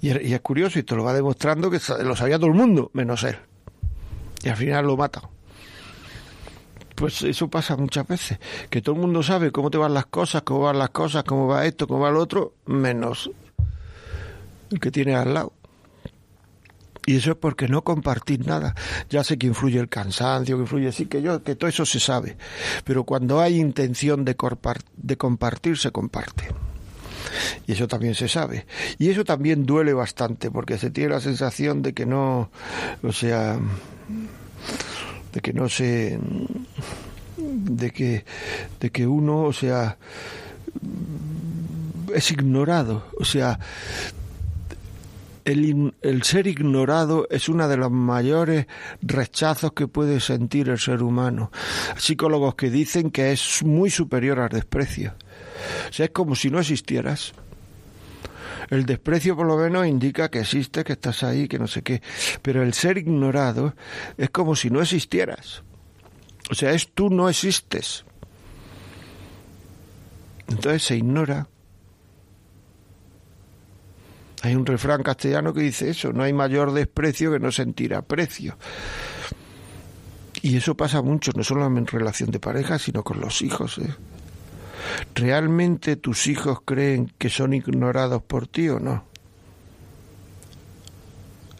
[0.00, 3.22] Y, es curioso y te lo va demostrando que lo sabía todo el mundo menos
[3.24, 3.36] él.
[4.42, 5.22] Y al final lo mata.
[6.94, 8.38] Pues eso pasa muchas veces,
[8.70, 11.48] que todo el mundo sabe cómo te van las cosas, cómo van las cosas, cómo
[11.48, 13.30] va esto, cómo va lo otro, menos
[14.70, 15.52] el que tiene al lado.
[17.06, 18.74] Y eso es porque no compartir nada.
[19.10, 21.98] Ya sé que influye el cansancio, que influye, sí, que yo, que todo eso se
[21.98, 22.36] sabe.
[22.84, 24.36] Pero cuando hay intención de,
[24.96, 26.48] de compartir, se comparte.
[27.66, 28.66] Y eso también se sabe.
[28.98, 32.50] Y eso también duele bastante, porque se tiene la sensación de que no,
[33.02, 33.58] o sea,
[35.32, 36.18] de que no se,
[37.36, 38.24] de que,
[38.80, 39.96] de que uno, o sea,
[42.14, 43.06] es ignorado.
[43.18, 43.58] O sea,
[45.44, 48.66] el, ser ignorado es uno de los mayores
[49.00, 51.50] rechazos que puede sentir el ser humano.
[51.96, 55.14] Psicólogos que dicen que es muy superior al desprecio.
[55.88, 57.32] O sea, es como si no existieras.
[58.70, 62.00] El desprecio por lo menos indica que existe, que estás ahí, que no sé qué.
[62.40, 63.74] Pero el ser ignorado
[64.16, 65.62] es como si no existieras.
[66.50, 68.04] O sea, es tú no existes.
[70.48, 71.48] Entonces se ignora
[74.42, 78.58] hay un refrán castellano que dice eso, no hay mayor desprecio que no sentir aprecio.
[80.42, 83.78] Y eso pasa mucho, no solo en relación de pareja, sino con los hijos.
[83.78, 83.94] ¿eh?
[85.14, 89.04] ¿Realmente tus hijos creen que son ignorados por ti o no?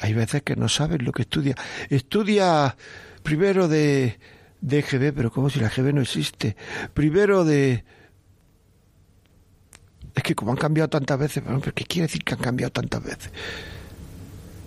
[0.01, 1.55] Hay veces que no sabes lo que estudia.
[1.89, 2.77] Estudia
[3.23, 4.19] primero de,
[4.61, 6.57] de pero como si la EGB no existe.
[6.93, 7.85] Primero de,
[10.15, 11.43] es que como han cambiado tantas veces,
[11.75, 13.31] ¿qué quiere decir que han cambiado tantas veces?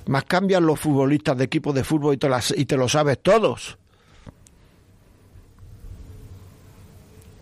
[0.08, 3.78] Más cambian los futbolistas de equipos de fútbol y te, y te lo sabes todos.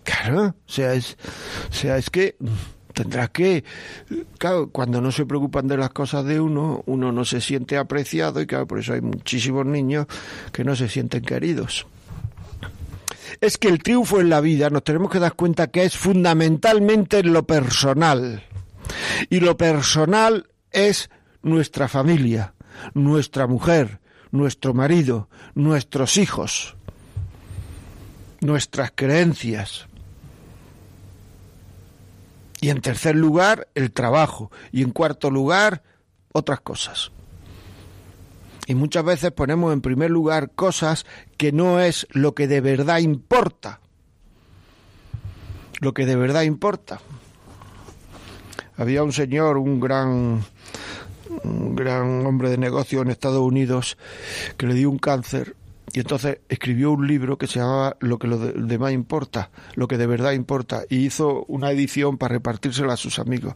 [0.04, 1.18] Claro, o sea, es,
[1.70, 2.36] o sea, es que
[2.94, 3.64] Tendrá que,
[4.38, 8.40] claro, cuando no se preocupan de las cosas de uno, uno no se siente apreciado
[8.40, 10.06] y claro, por eso hay muchísimos niños
[10.52, 11.88] que no se sienten queridos.
[13.42, 17.20] Es que el triunfo en la vida nos tenemos que dar cuenta que es fundamentalmente
[17.20, 18.44] en lo personal.
[19.30, 21.10] Y lo personal es
[21.42, 22.54] nuestra familia,
[22.94, 24.00] nuestra mujer,
[24.32, 26.76] nuestro marido, nuestros hijos,
[28.42, 29.88] nuestras creencias.
[32.62, 34.52] Y en tercer lugar, el trabajo.
[34.72, 35.84] Y en cuarto lugar,
[36.32, 37.12] otras cosas.
[38.66, 41.06] Y muchas veces ponemos en primer lugar cosas
[41.38, 43.80] que no es lo que de verdad importa.
[45.82, 47.02] Lo que de verdad importa.
[48.78, 50.44] Había un señor, un gran
[51.44, 53.98] un gran hombre de negocio en Estados Unidos
[54.58, 55.56] que le dio un cáncer
[55.94, 60.00] y entonces escribió un libro que se llamaba Lo que lo de, importa, lo que
[60.00, 63.54] de verdad importa, y hizo una edición para repartírsela a sus amigos,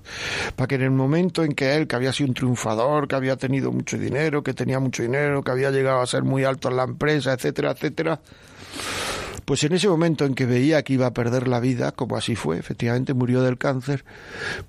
[0.56, 3.38] para que en el momento en que él, que había sido un triunfador, que había
[3.38, 6.78] tenido mucho dinero, que tenía mucho dinero, que había llegado a ser muy alto en
[6.78, 8.22] la empresa, etcétera, etcétera,
[9.46, 12.36] pues en ese momento en que veía que iba a perder la vida, como así
[12.36, 14.06] fue, efectivamente murió del cáncer,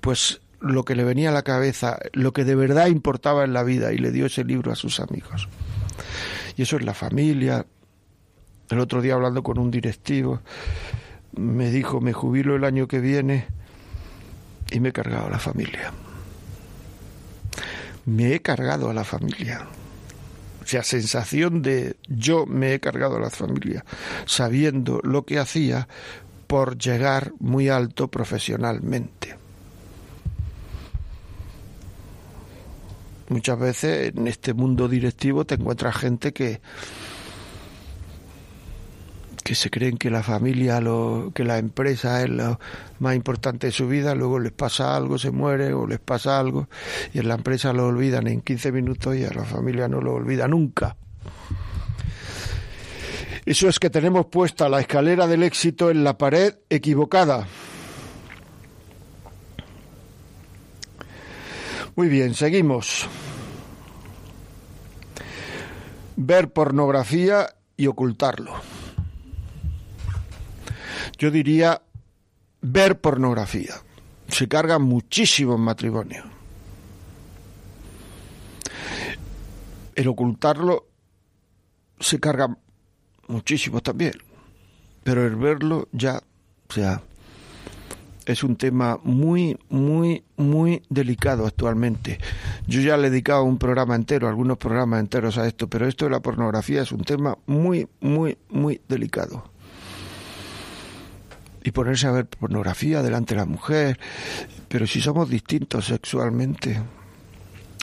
[0.01, 3.61] pues lo que le venía a la cabeza, lo que de verdad importaba en la
[3.61, 5.47] vida, y le dio ese libro a sus amigos
[6.59, 7.65] y eso es la familia.
[8.69, 10.41] El otro día hablando con un directivo,
[11.37, 13.45] me dijo, me jubilo el año que viene
[14.69, 15.93] y me he cargado a la familia.
[18.07, 19.67] Me he cargado a la familia.
[20.61, 23.85] O sea, sensación de yo me he cargado a la familia,
[24.25, 25.87] sabiendo lo que hacía
[26.47, 29.38] por llegar muy alto profesionalmente.
[33.29, 36.59] Muchas veces en este mundo directivo te encuentras gente que
[39.49, 42.59] que se creen que la familia, lo, que la empresa es lo
[42.99, 46.69] más importante de su vida, luego les pasa algo, se muere o les pasa algo
[47.15, 50.13] y en la empresa lo olvidan en 15 minutos y a la familia no lo
[50.13, 50.97] olvida nunca.
[53.43, 57.47] Eso es que tenemos puesta la escalera del éxito en la pared equivocada.
[61.99, 63.09] Muy bien, seguimos.
[66.15, 68.53] Ver pornografía y ocultarlo.
[71.17, 71.81] Yo diría
[72.61, 73.75] ver pornografía.
[74.29, 76.23] Se carga muchísimo en matrimonio.
[79.93, 80.87] El ocultarlo
[81.99, 82.57] se carga
[83.27, 84.13] muchísimo también.
[85.03, 86.23] Pero el verlo ya,
[86.69, 87.03] o sea,
[88.29, 92.19] es un tema muy, muy, muy delicado actualmente.
[92.67, 96.05] Yo ya le he dedicado un programa entero, algunos programas enteros a esto, pero esto
[96.05, 99.49] de la pornografía es un tema muy, muy, muy delicado.
[101.63, 103.99] Y ponerse a ver pornografía delante de la mujer,
[104.67, 106.79] pero si somos distintos sexualmente,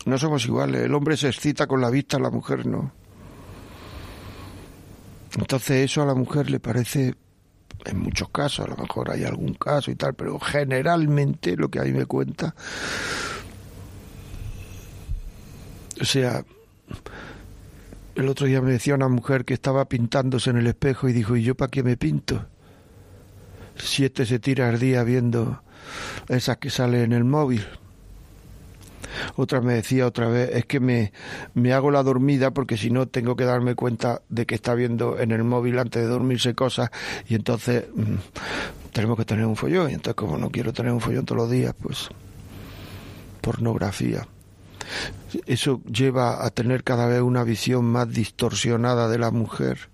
[0.04, 0.82] no somos iguales.
[0.82, 2.92] El hombre se excita con la vista, la mujer no.
[5.36, 7.16] Entonces eso a la mujer le parece
[7.86, 11.80] en muchos casos, a lo mejor hay algún caso y tal, pero generalmente lo que
[11.80, 12.54] a mí me cuenta,
[16.00, 16.44] o sea,
[18.14, 21.36] el otro día me decía una mujer que estaba pintándose en el espejo y dijo,
[21.36, 22.46] ¿y yo para qué me pinto?
[23.76, 25.62] Siete se tira al día viendo
[26.28, 27.66] esas que salen en el móvil.
[29.36, 31.12] Otra me decía otra vez, es que me,
[31.54, 35.18] me hago la dormida porque si no tengo que darme cuenta de que está viendo
[35.18, 36.90] en el móvil antes de dormirse cosas
[37.28, 38.14] y entonces mm,
[38.92, 39.90] tenemos que tener un follón.
[39.90, 42.08] Y entonces como no quiero tener un follón todos los días, pues
[43.40, 44.26] pornografía.
[45.46, 49.88] Eso lleva a tener cada vez una visión más distorsionada de la mujer.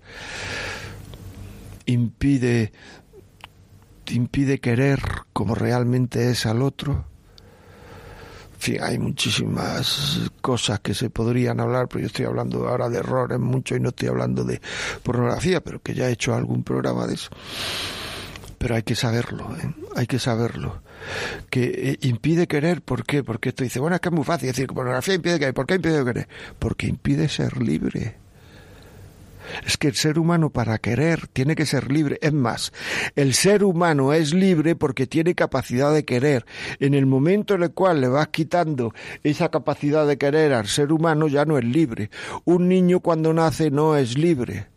[1.85, 2.71] Impide
[4.11, 5.01] impide querer
[5.31, 7.05] como realmente es al otro
[8.81, 13.75] hay muchísimas cosas que se podrían hablar, pero yo estoy hablando ahora de errores mucho
[13.75, 14.61] y no estoy hablando de
[15.03, 17.29] pornografía, pero que ya he hecho algún programa de eso.
[18.57, 19.73] Pero hay que saberlo, ¿eh?
[19.95, 20.81] hay que saberlo.
[21.49, 23.23] Que eh, impide querer, ¿por qué?
[23.23, 25.53] Porque esto dice, bueno, es que es muy fácil decir que pornografía impide querer.
[25.53, 26.27] ¿Por qué impide querer?
[26.59, 28.22] Porque impide ser libre.
[29.65, 32.17] Es que el ser humano para querer tiene que ser libre.
[32.21, 32.71] Es más,
[33.15, 36.45] el ser humano es libre porque tiene capacidad de querer.
[36.79, 40.91] En el momento en el cual le vas quitando esa capacidad de querer al ser
[40.91, 42.09] humano ya no es libre.
[42.45, 44.67] Un niño cuando nace no es libre.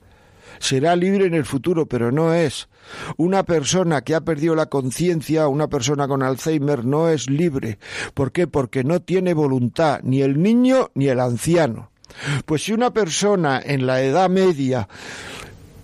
[0.58, 2.68] Será libre en el futuro, pero no es.
[3.16, 7.78] Una persona que ha perdido la conciencia, una persona con Alzheimer, no es libre.
[8.14, 8.46] ¿Por qué?
[8.46, 11.90] Porque no tiene voluntad, ni el niño ni el anciano.
[12.44, 14.88] Pues si una persona en la edad media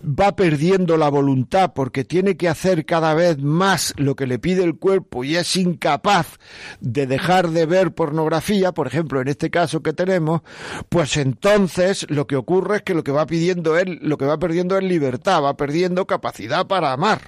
[0.05, 4.65] va perdiendo la voluntad porque tiene que hacer cada vez más lo que le pide
[4.65, 6.39] el cuerpo y es incapaz
[6.81, 10.43] de dejar de ver pornografía, por ejemplo, en este caso que tenemos,
[10.89, 14.39] pues entonces lo que ocurre es que lo que va pidiendo él, lo que va
[14.39, 17.21] perdiendo es libertad, va perdiendo capacidad para amar.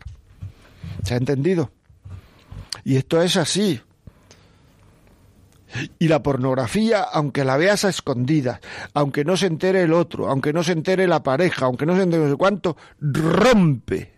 [1.04, 1.70] ¿Se ha entendido?
[2.84, 3.80] Y esto es así.
[5.98, 8.60] Y la pornografía, aunque la veas a escondidas,
[8.92, 12.02] aunque no se entere el otro, aunque no se entere la pareja, aunque no se
[12.02, 14.12] entere no sé cuánto, rompe.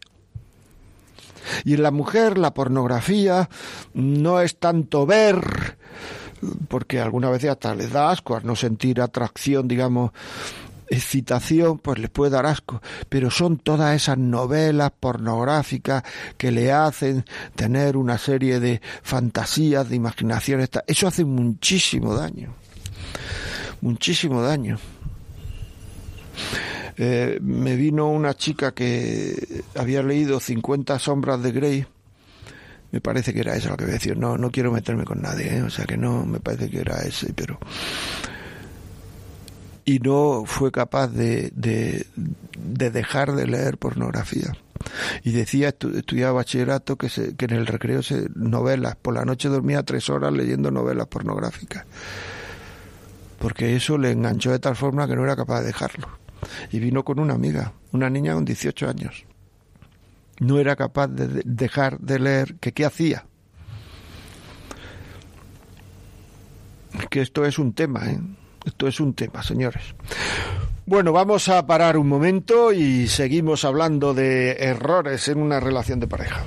[1.65, 3.49] Y en la mujer la pornografía
[3.95, 5.77] no es tanto ver,
[6.69, 10.11] porque alguna vez hasta les da asco no sentir atracción, digamos,
[10.89, 16.03] excitación, pues les puede dar asco, pero son todas esas novelas pornográficas
[16.37, 17.25] que le hacen
[17.55, 22.55] tener una serie de fantasías, de imaginaciones, eso hace muchísimo daño,
[23.81, 24.79] muchísimo daño.
[26.99, 31.87] Eh, me vino una chica que había leído 50 sombras de Grey,
[32.91, 35.59] me parece que era esa lo que voy a no, no quiero meterme con nadie,
[35.59, 35.63] ¿eh?
[35.63, 37.59] o sea que no, me parece que era ese, pero
[39.87, 44.53] y no fue capaz de, de, dejar de leer pornografía.
[45.23, 49.49] Y decía, estudiaba bachillerato, que, se, que en el recreo se novelas, por la noche
[49.49, 51.87] dormía tres horas leyendo novelas pornográficas.
[53.39, 56.09] Porque eso le enganchó de tal forma que no era capaz de dejarlo.
[56.73, 59.25] Y vino con una amiga, una niña con 18 años.
[60.41, 63.25] No era capaz de dejar de leer, que qué hacía.
[67.09, 68.21] Que esto es un tema, ¿eh?
[68.67, 69.95] Esto es un tema, señores.
[70.85, 76.09] Bueno, vamos a parar un momento y seguimos hablando de errores en una relación de
[76.09, 76.45] pareja.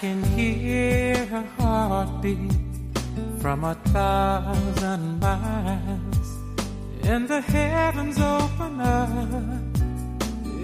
[0.00, 2.50] Can hear a heartbeat
[3.38, 6.28] from a thousand miles,
[7.04, 9.71] and the heavens open up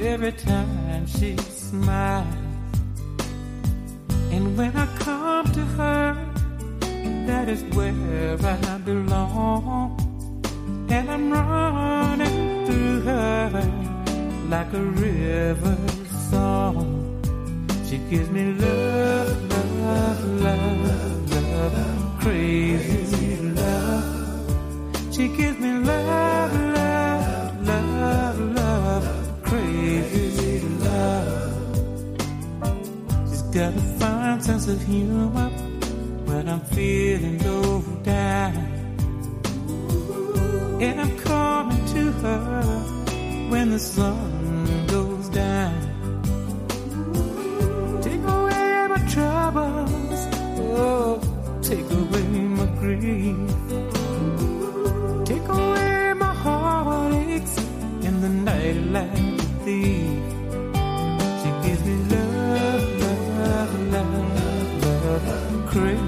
[0.01, 2.26] every time she smiles.
[4.30, 6.14] And when I come to her,
[7.26, 9.96] that is where I belong.
[10.90, 13.51] And I'm running through her
[14.49, 15.76] like a river
[16.30, 17.20] song.
[17.88, 25.14] She gives me love, love, love, love, crazy love.
[25.14, 26.57] She gives me love, love,
[33.59, 35.48] got a fine sense of humor
[36.28, 38.54] when I'm feeling low down.
[40.80, 42.62] And I'm coming to her
[43.50, 45.74] when the sun goes down.
[48.00, 50.20] Take away my troubles,
[50.78, 51.20] oh,
[51.61, 52.26] take away
[52.59, 53.50] my grief.
[55.26, 57.59] Take away my heartaches
[58.06, 59.97] in the night like thief.
[65.70, 66.07] Crazy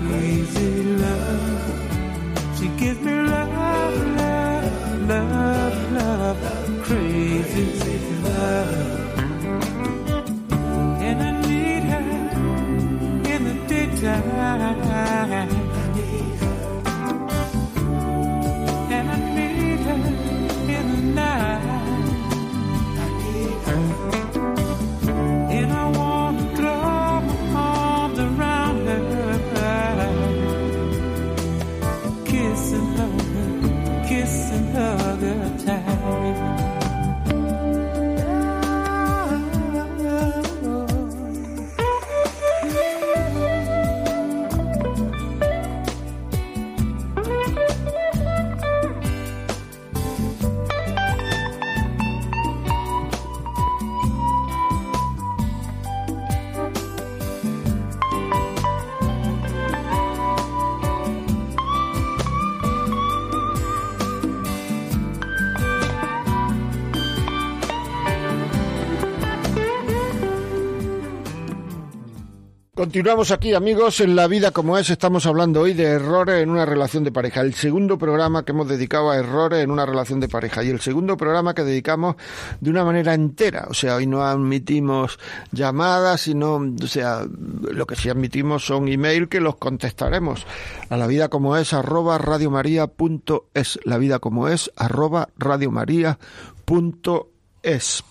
[72.91, 74.91] Continuamos aquí, amigos, en la vida como es.
[74.91, 77.41] Estamos hablando hoy de errores en una relación de pareja.
[77.41, 80.81] El segundo programa que hemos dedicado a errores en una relación de pareja y el
[80.81, 82.17] segundo programa que dedicamos
[82.59, 83.69] de una manera entera.
[83.71, 85.21] O sea, hoy no admitimos
[85.53, 90.45] llamadas, sino, o sea, lo que sí admitimos son email que los contestaremos
[90.89, 93.79] a la vida como es arroba radiomaria.es.
[93.85, 98.05] La vida como es arroba radiomaria.es.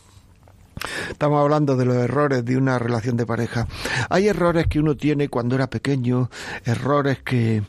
[1.09, 3.67] Estamos hablando de los errores de una relación de pareja.
[4.09, 6.29] Hay errores que uno tiene cuando era pequeño,
[6.65, 7.63] errores que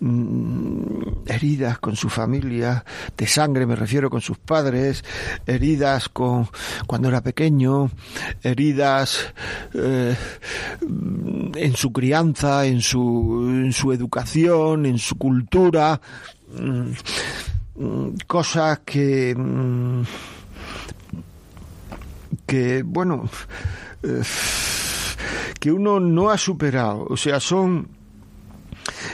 [0.00, 2.84] mm, heridas con su familia,
[3.16, 5.04] de sangre me refiero con sus padres,
[5.46, 6.48] heridas con
[6.86, 7.90] cuando era pequeño,
[8.42, 9.32] heridas
[9.74, 10.16] eh,
[10.80, 16.00] en su crianza, en su, en su educación, en su cultura,
[16.58, 19.34] mm, mm, cosas que
[22.52, 23.30] que, bueno,
[24.02, 24.22] eh,
[25.58, 27.06] que uno no ha superado.
[27.08, 27.88] O sea, son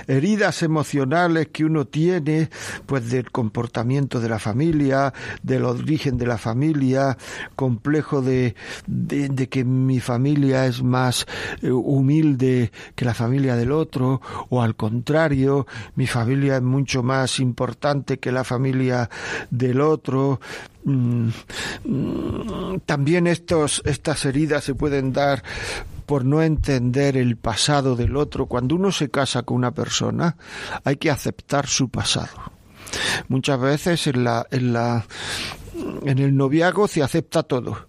[0.08, 2.48] heridas emocionales que uno tiene,
[2.86, 7.16] pues del comportamiento de la familia, del origen de la familia,
[7.54, 8.56] complejo de,
[8.86, 11.26] de, que mi familia es más
[11.62, 17.38] eh, humilde que la familia del otro, o al contrario, mi familia es mucho más
[17.38, 19.10] importante que la familia
[19.50, 20.40] del otro,
[20.84, 21.28] mm,
[21.84, 25.42] mm, también estos, estas heridas se pueden dar
[26.08, 28.46] por no entender el pasado del otro.
[28.46, 30.38] Cuando uno se casa con una persona,
[30.82, 32.50] hay que aceptar su pasado.
[33.28, 35.04] Muchas veces en la, en la,
[36.06, 37.86] en el noviazgo se acepta todo.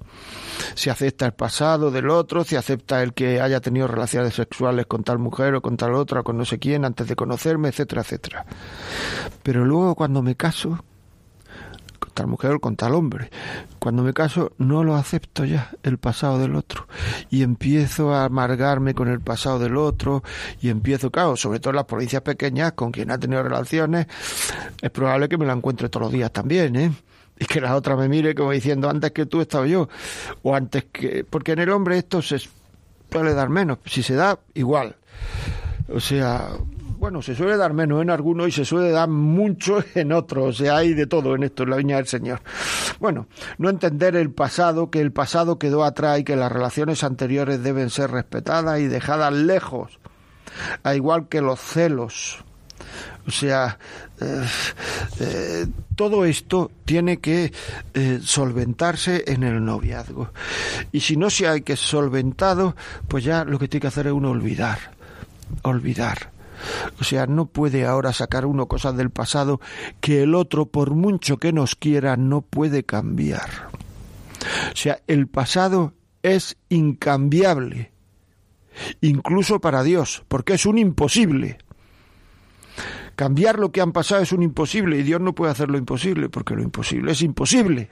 [0.75, 5.05] Se acepta el pasado del otro, se acepta el que haya tenido relaciones sexuales con
[5.05, 8.45] tal mujer o con tal otra, con no sé quién, antes de conocerme, etcétera, etcétera.
[9.43, 10.83] Pero luego cuando me caso,
[12.19, 13.29] tal mujer o con tal hombre.
[13.79, 16.87] Cuando me caso no lo acepto ya, el pasado del otro.
[17.29, 20.21] Y empiezo a amargarme con el pasado del otro
[20.61, 24.07] y empiezo, claro, sobre todo en las provincias pequeñas con quien ha tenido relaciones,
[24.81, 26.91] es probable que me la encuentre todos los días también, ¿eh?
[27.39, 29.87] y que la otra me mire como diciendo antes que tú he estado yo
[30.43, 32.37] o antes que porque en el hombre esto se
[33.07, 34.97] puede dar menos si se da igual
[35.87, 36.49] o sea
[36.99, 40.59] bueno, se suele dar menos en algunos y se suele dar mucho en otros.
[40.59, 42.41] O sea, hay de todo en esto, en la viña del Señor.
[42.99, 43.27] Bueno,
[43.57, 47.89] no entender el pasado, que el pasado quedó atrás y que las relaciones anteriores deben
[47.89, 49.99] ser respetadas y dejadas lejos.
[50.83, 52.43] A igual que los celos.
[53.27, 53.77] O sea,
[54.19, 54.45] eh,
[55.19, 57.53] eh, todo esto tiene que
[57.93, 60.31] eh, solventarse en el noviazgo.
[60.91, 62.75] Y si no se hay que solventado,
[63.07, 64.79] pues ya lo que tiene que hacer es uno olvidar.
[65.61, 66.38] Olvidar.
[66.99, 69.59] O sea, no puede ahora sacar uno cosas del pasado
[70.01, 73.69] que el otro, por mucho que nos quiera, no puede cambiar.
[74.71, 75.93] O sea, el pasado
[76.23, 77.91] es incambiable,
[79.01, 81.57] incluso para Dios, porque es un imposible.
[83.15, 86.29] Cambiar lo que han pasado es un imposible y Dios no puede hacer lo imposible,
[86.29, 87.89] porque lo imposible es imposible.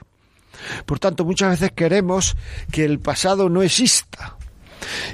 [0.86, 2.36] Por tanto, muchas veces queremos
[2.72, 4.36] que el pasado no exista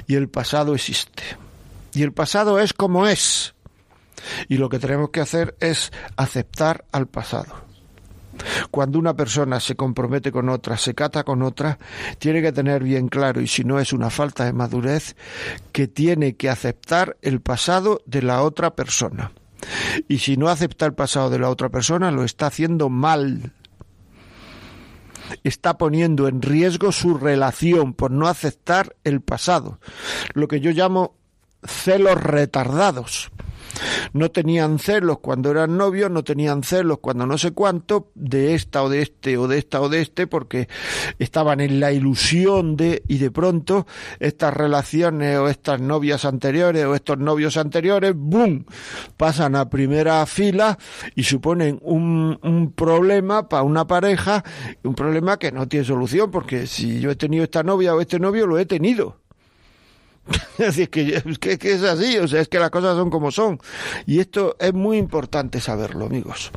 [0.07, 1.23] y el pasado existe.
[1.95, 3.55] Y el pasado es como es.
[4.49, 7.65] Y lo que tenemos que hacer es aceptar al pasado.
[8.69, 11.79] Cuando una persona se compromete con otra, se cata con otra,
[12.19, 15.15] tiene que tener bien claro, y si no es una falta de madurez,
[15.71, 19.31] que tiene que aceptar el pasado de la otra persona.
[20.09, 23.53] Y si no acepta el pasado de la otra persona, lo está haciendo mal.
[25.45, 29.79] Está poniendo en riesgo su relación por no aceptar el pasado.
[30.33, 31.15] Lo que yo llamo
[31.67, 33.31] celos retardados.
[34.13, 38.83] No tenían celos cuando eran novios, no tenían celos cuando no sé cuánto, de esta
[38.83, 40.67] o de este o de esta o de este, porque
[41.19, 43.85] estaban en la ilusión de, y de pronto
[44.19, 48.65] estas relaciones o estas novias anteriores o estos novios anteriores, ¡boom!,
[49.17, 50.77] pasan a primera fila
[51.15, 54.43] y suponen un, un problema para una pareja,
[54.83, 58.19] un problema que no tiene solución, porque si yo he tenido esta novia o este
[58.19, 59.24] novio, lo he tenido
[60.57, 61.21] es que,
[61.61, 63.59] es así, o sea, es que las cosas son como son.
[64.05, 66.51] Y esto es muy importante saberlo, amigos.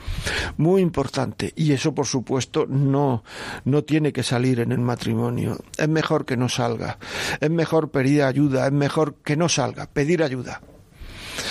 [0.56, 1.52] Muy importante.
[1.56, 3.24] Y eso, por supuesto, no,
[3.64, 5.58] no tiene que salir en el matrimonio.
[5.76, 6.98] Es mejor que no salga.
[7.40, 8.66] Es mejor pedir ayuda.
[8.66, 9.86] Es mejor que no salga.
[9.86, 10.62] Pedir ayuda.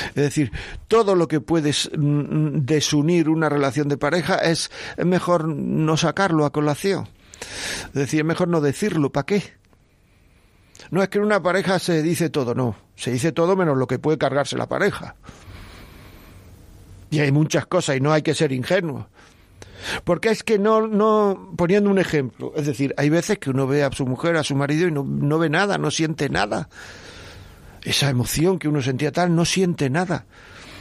[0.09, 0.51] Es decir,
[0.87, 6.51] todo lo que puedes mm, desunir una relación de pareja es mejor no sacarlo a
[6.51, 7.07] colación.
[7.87, 9.11] Es decir, es mejor no decirlo.
[9.11, 9.56] ¿Para qué?
[10.91, 12.75] No es que en una pareja se dice todo, no.
[12.95, 15.15] Se dice todo menos lo que puede cargarse la pareja.
[17.09, 19.07] Y hay muchas cosas y no hay que ser ingenuo.
[20.03, 23.83] Porque es que no, no, poniendo un ejemplo, es decir, hay veces que uno ve
[23.83, 26.67] a su mujer, a su marido y no, no ve nada, no siente nada.
[27.83, 30.25] Esa emoción que uno sentía tal, no siente nada.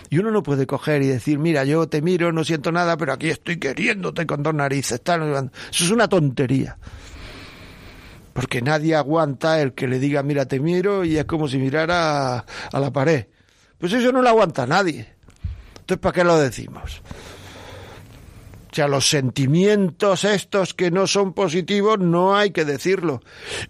[0.08, 3.12] Y uno no puede coger y decir, mira, yo te miro, no siento nada, pero
[3.12, 5.00] aquí estoy queriéndote con dos narices.
[5.02, 5.50] Tal.
[5.70, 6.76] Eso es una tontería
[8.36, 12.44] porque nadie aguanta el que le diga mira te miro y es como si mirara
[12.70, 13.28] a, la pared.
[13.78, 15.08] Pues eso no lo aguanta nadie.
[15.80, 17.00] Entonces, ¿para qué lo decimos?
[18.76, 23.20] Sea, los sentimientos estos que no son positivos no hay que decirlo.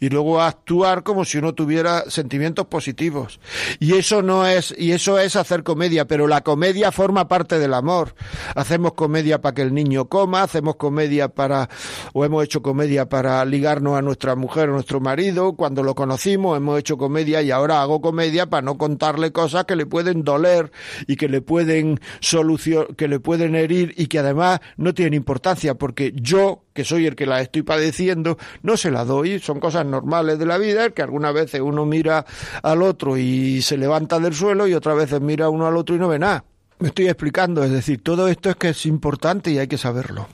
[0.00, 3.40] Y luego actuar como si uno tuviera sentimientos positivos.
[3.78, 7.74] Y eso no es, y eso es hacer comedia, pero la comedia forma parte del
[7.74, 8.14] amor.
[8.54, 11.68] Hacemos comedia para que el niño coma, hacemos comedia para,
[12.12, 15.54] o hemos hecho comedia para ligarnos a nuestra mujer o nuestro marido.
[15.54, 19.76] Cuando lo conocimos hemos hecho comedia y ahora hago comedia para no contarle cosas que
[19.76, 20.72] le pueden doler
[21.06, 25.74] y que le pueden solucionar, que le pueden herir y que además no tienen importancia
[25.74, 29.38] porque yo, que soy el que la estoy padeciendo, no se la doy.
[29.38, 32.26] Son cosas normales de la vida, que algunas veces uno mira
[32.64, 35.98] al otro y se levanta del suelo y otras veces mira uno al otro y
[36.00, 36.44] no ve nada.
[36.80, 40.26] Me estoy explicando, es decir, todo esto es que es importante y hay que saberlo.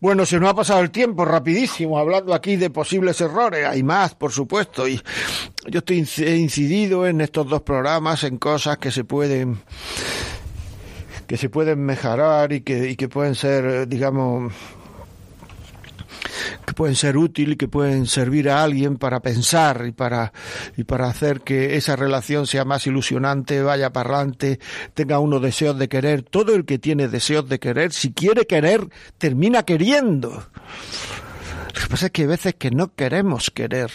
[0.00, 3.66] Bueno, se nos ha pasado el tiempo rapidísimo hablando aquí de posibles errores.
[3.66, 4.88] Hay más, por supuesto.
[4.88, 5.00] Y
[5.68, 9.60] yo estoy incidido en estos dos programas en cosas que se pueden
[11.26, 14.52] que se pueden mejorar y que, y que pueden ser, digamos,
[16.66, 20.32] que pueden ser útiles y que pueden servir a alguien para pensar y para,
[20.76, 24.58] y para hacer que esa relación sea más ilusionante, vaya parlante,
[24.94, 26.22] tenga uno deseos de querer.
[26.22, 30.30] Todo el que tiene deseos de querer, si quiere querer, termina queriendo.
[31.74, 33.90] Lo que pasa es que hay veces que no queremos querer,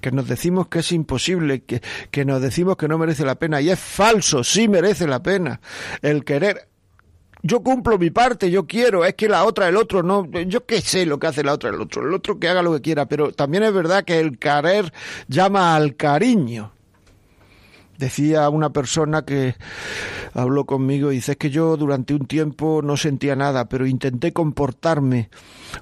[0.00, 3.60] que nos decimos que es imposible, que, que nos decimos que no merece la pena.
[3.60, 5.60] Y es falso, sí merece la pena.
[6.02, 6.69] El querer
[7.42, 10.80] yo cumplo mi parte, yo quiero, es que la otra, el otro no, yo qué
[10.80, 13.06] sé lo que hace la otra, el otro, el otro que haga lo que quiera,
[13.06, 14.92] pero también es verdad que el querer
[15.28, 16.72] llama al cariño.
[17.98, 19.54] Decía una persona que
[20.32, 25.28] habló conmigo dice, es que yo durante un tiempo no sentía nada, pero intenté comportarme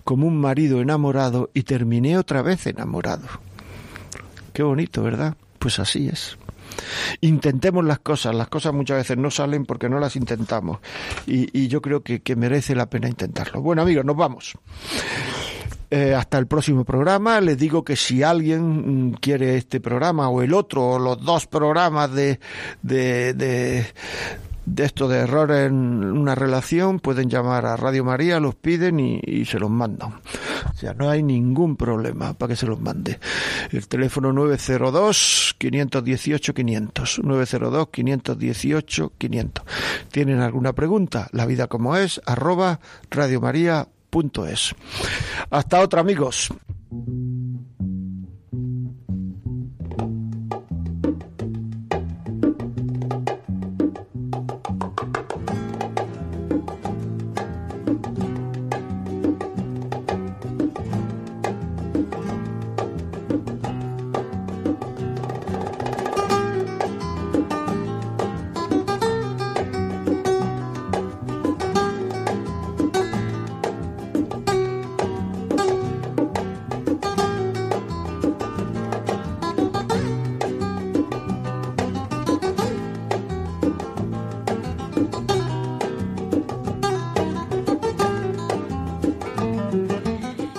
[0.04, 3.28] como un marido enamorado y terminé otra vez enamorado.
[4.52, 5.36] Qué bonito, ¿verdad?
[5.60, 6.36] Pues así es.
[7.20, 10.78] Intentemos las cosas, las cosas muchas veces no salen porque no las intentamos
[11.26, 13.60] y, yo creo que, merece la pena intentarlo.
[13.60, 14.54] Bueno amigos, nos vamos.
[15.90, 17.40] Eh, hasta el próximo programa.
[17.40, 21.46] Les digo que si alguien mm, quiere este programa o el otro o los dos
[21.46, 22.38] programas de,
[22.82, 23.86] de, de
[24.76, 29.58] esto de error en una relación, pueden llamar a Radio María, los piden y, se
[29.58, 30.14] los mandan.
[30.72, 33.18] O sea, no hay ningún problema para que se los mande.
[33.70, 37.22] El teléfono 902-518-500.
[37.22, 39.62] 902-518-500.
[40.10, 41.28] ¿Tienen alguna pregunta?
[41.32, 44.74] La vida como es, arroba radiomaria.es.
[45.50, 46.50] Hasta otra, amigos.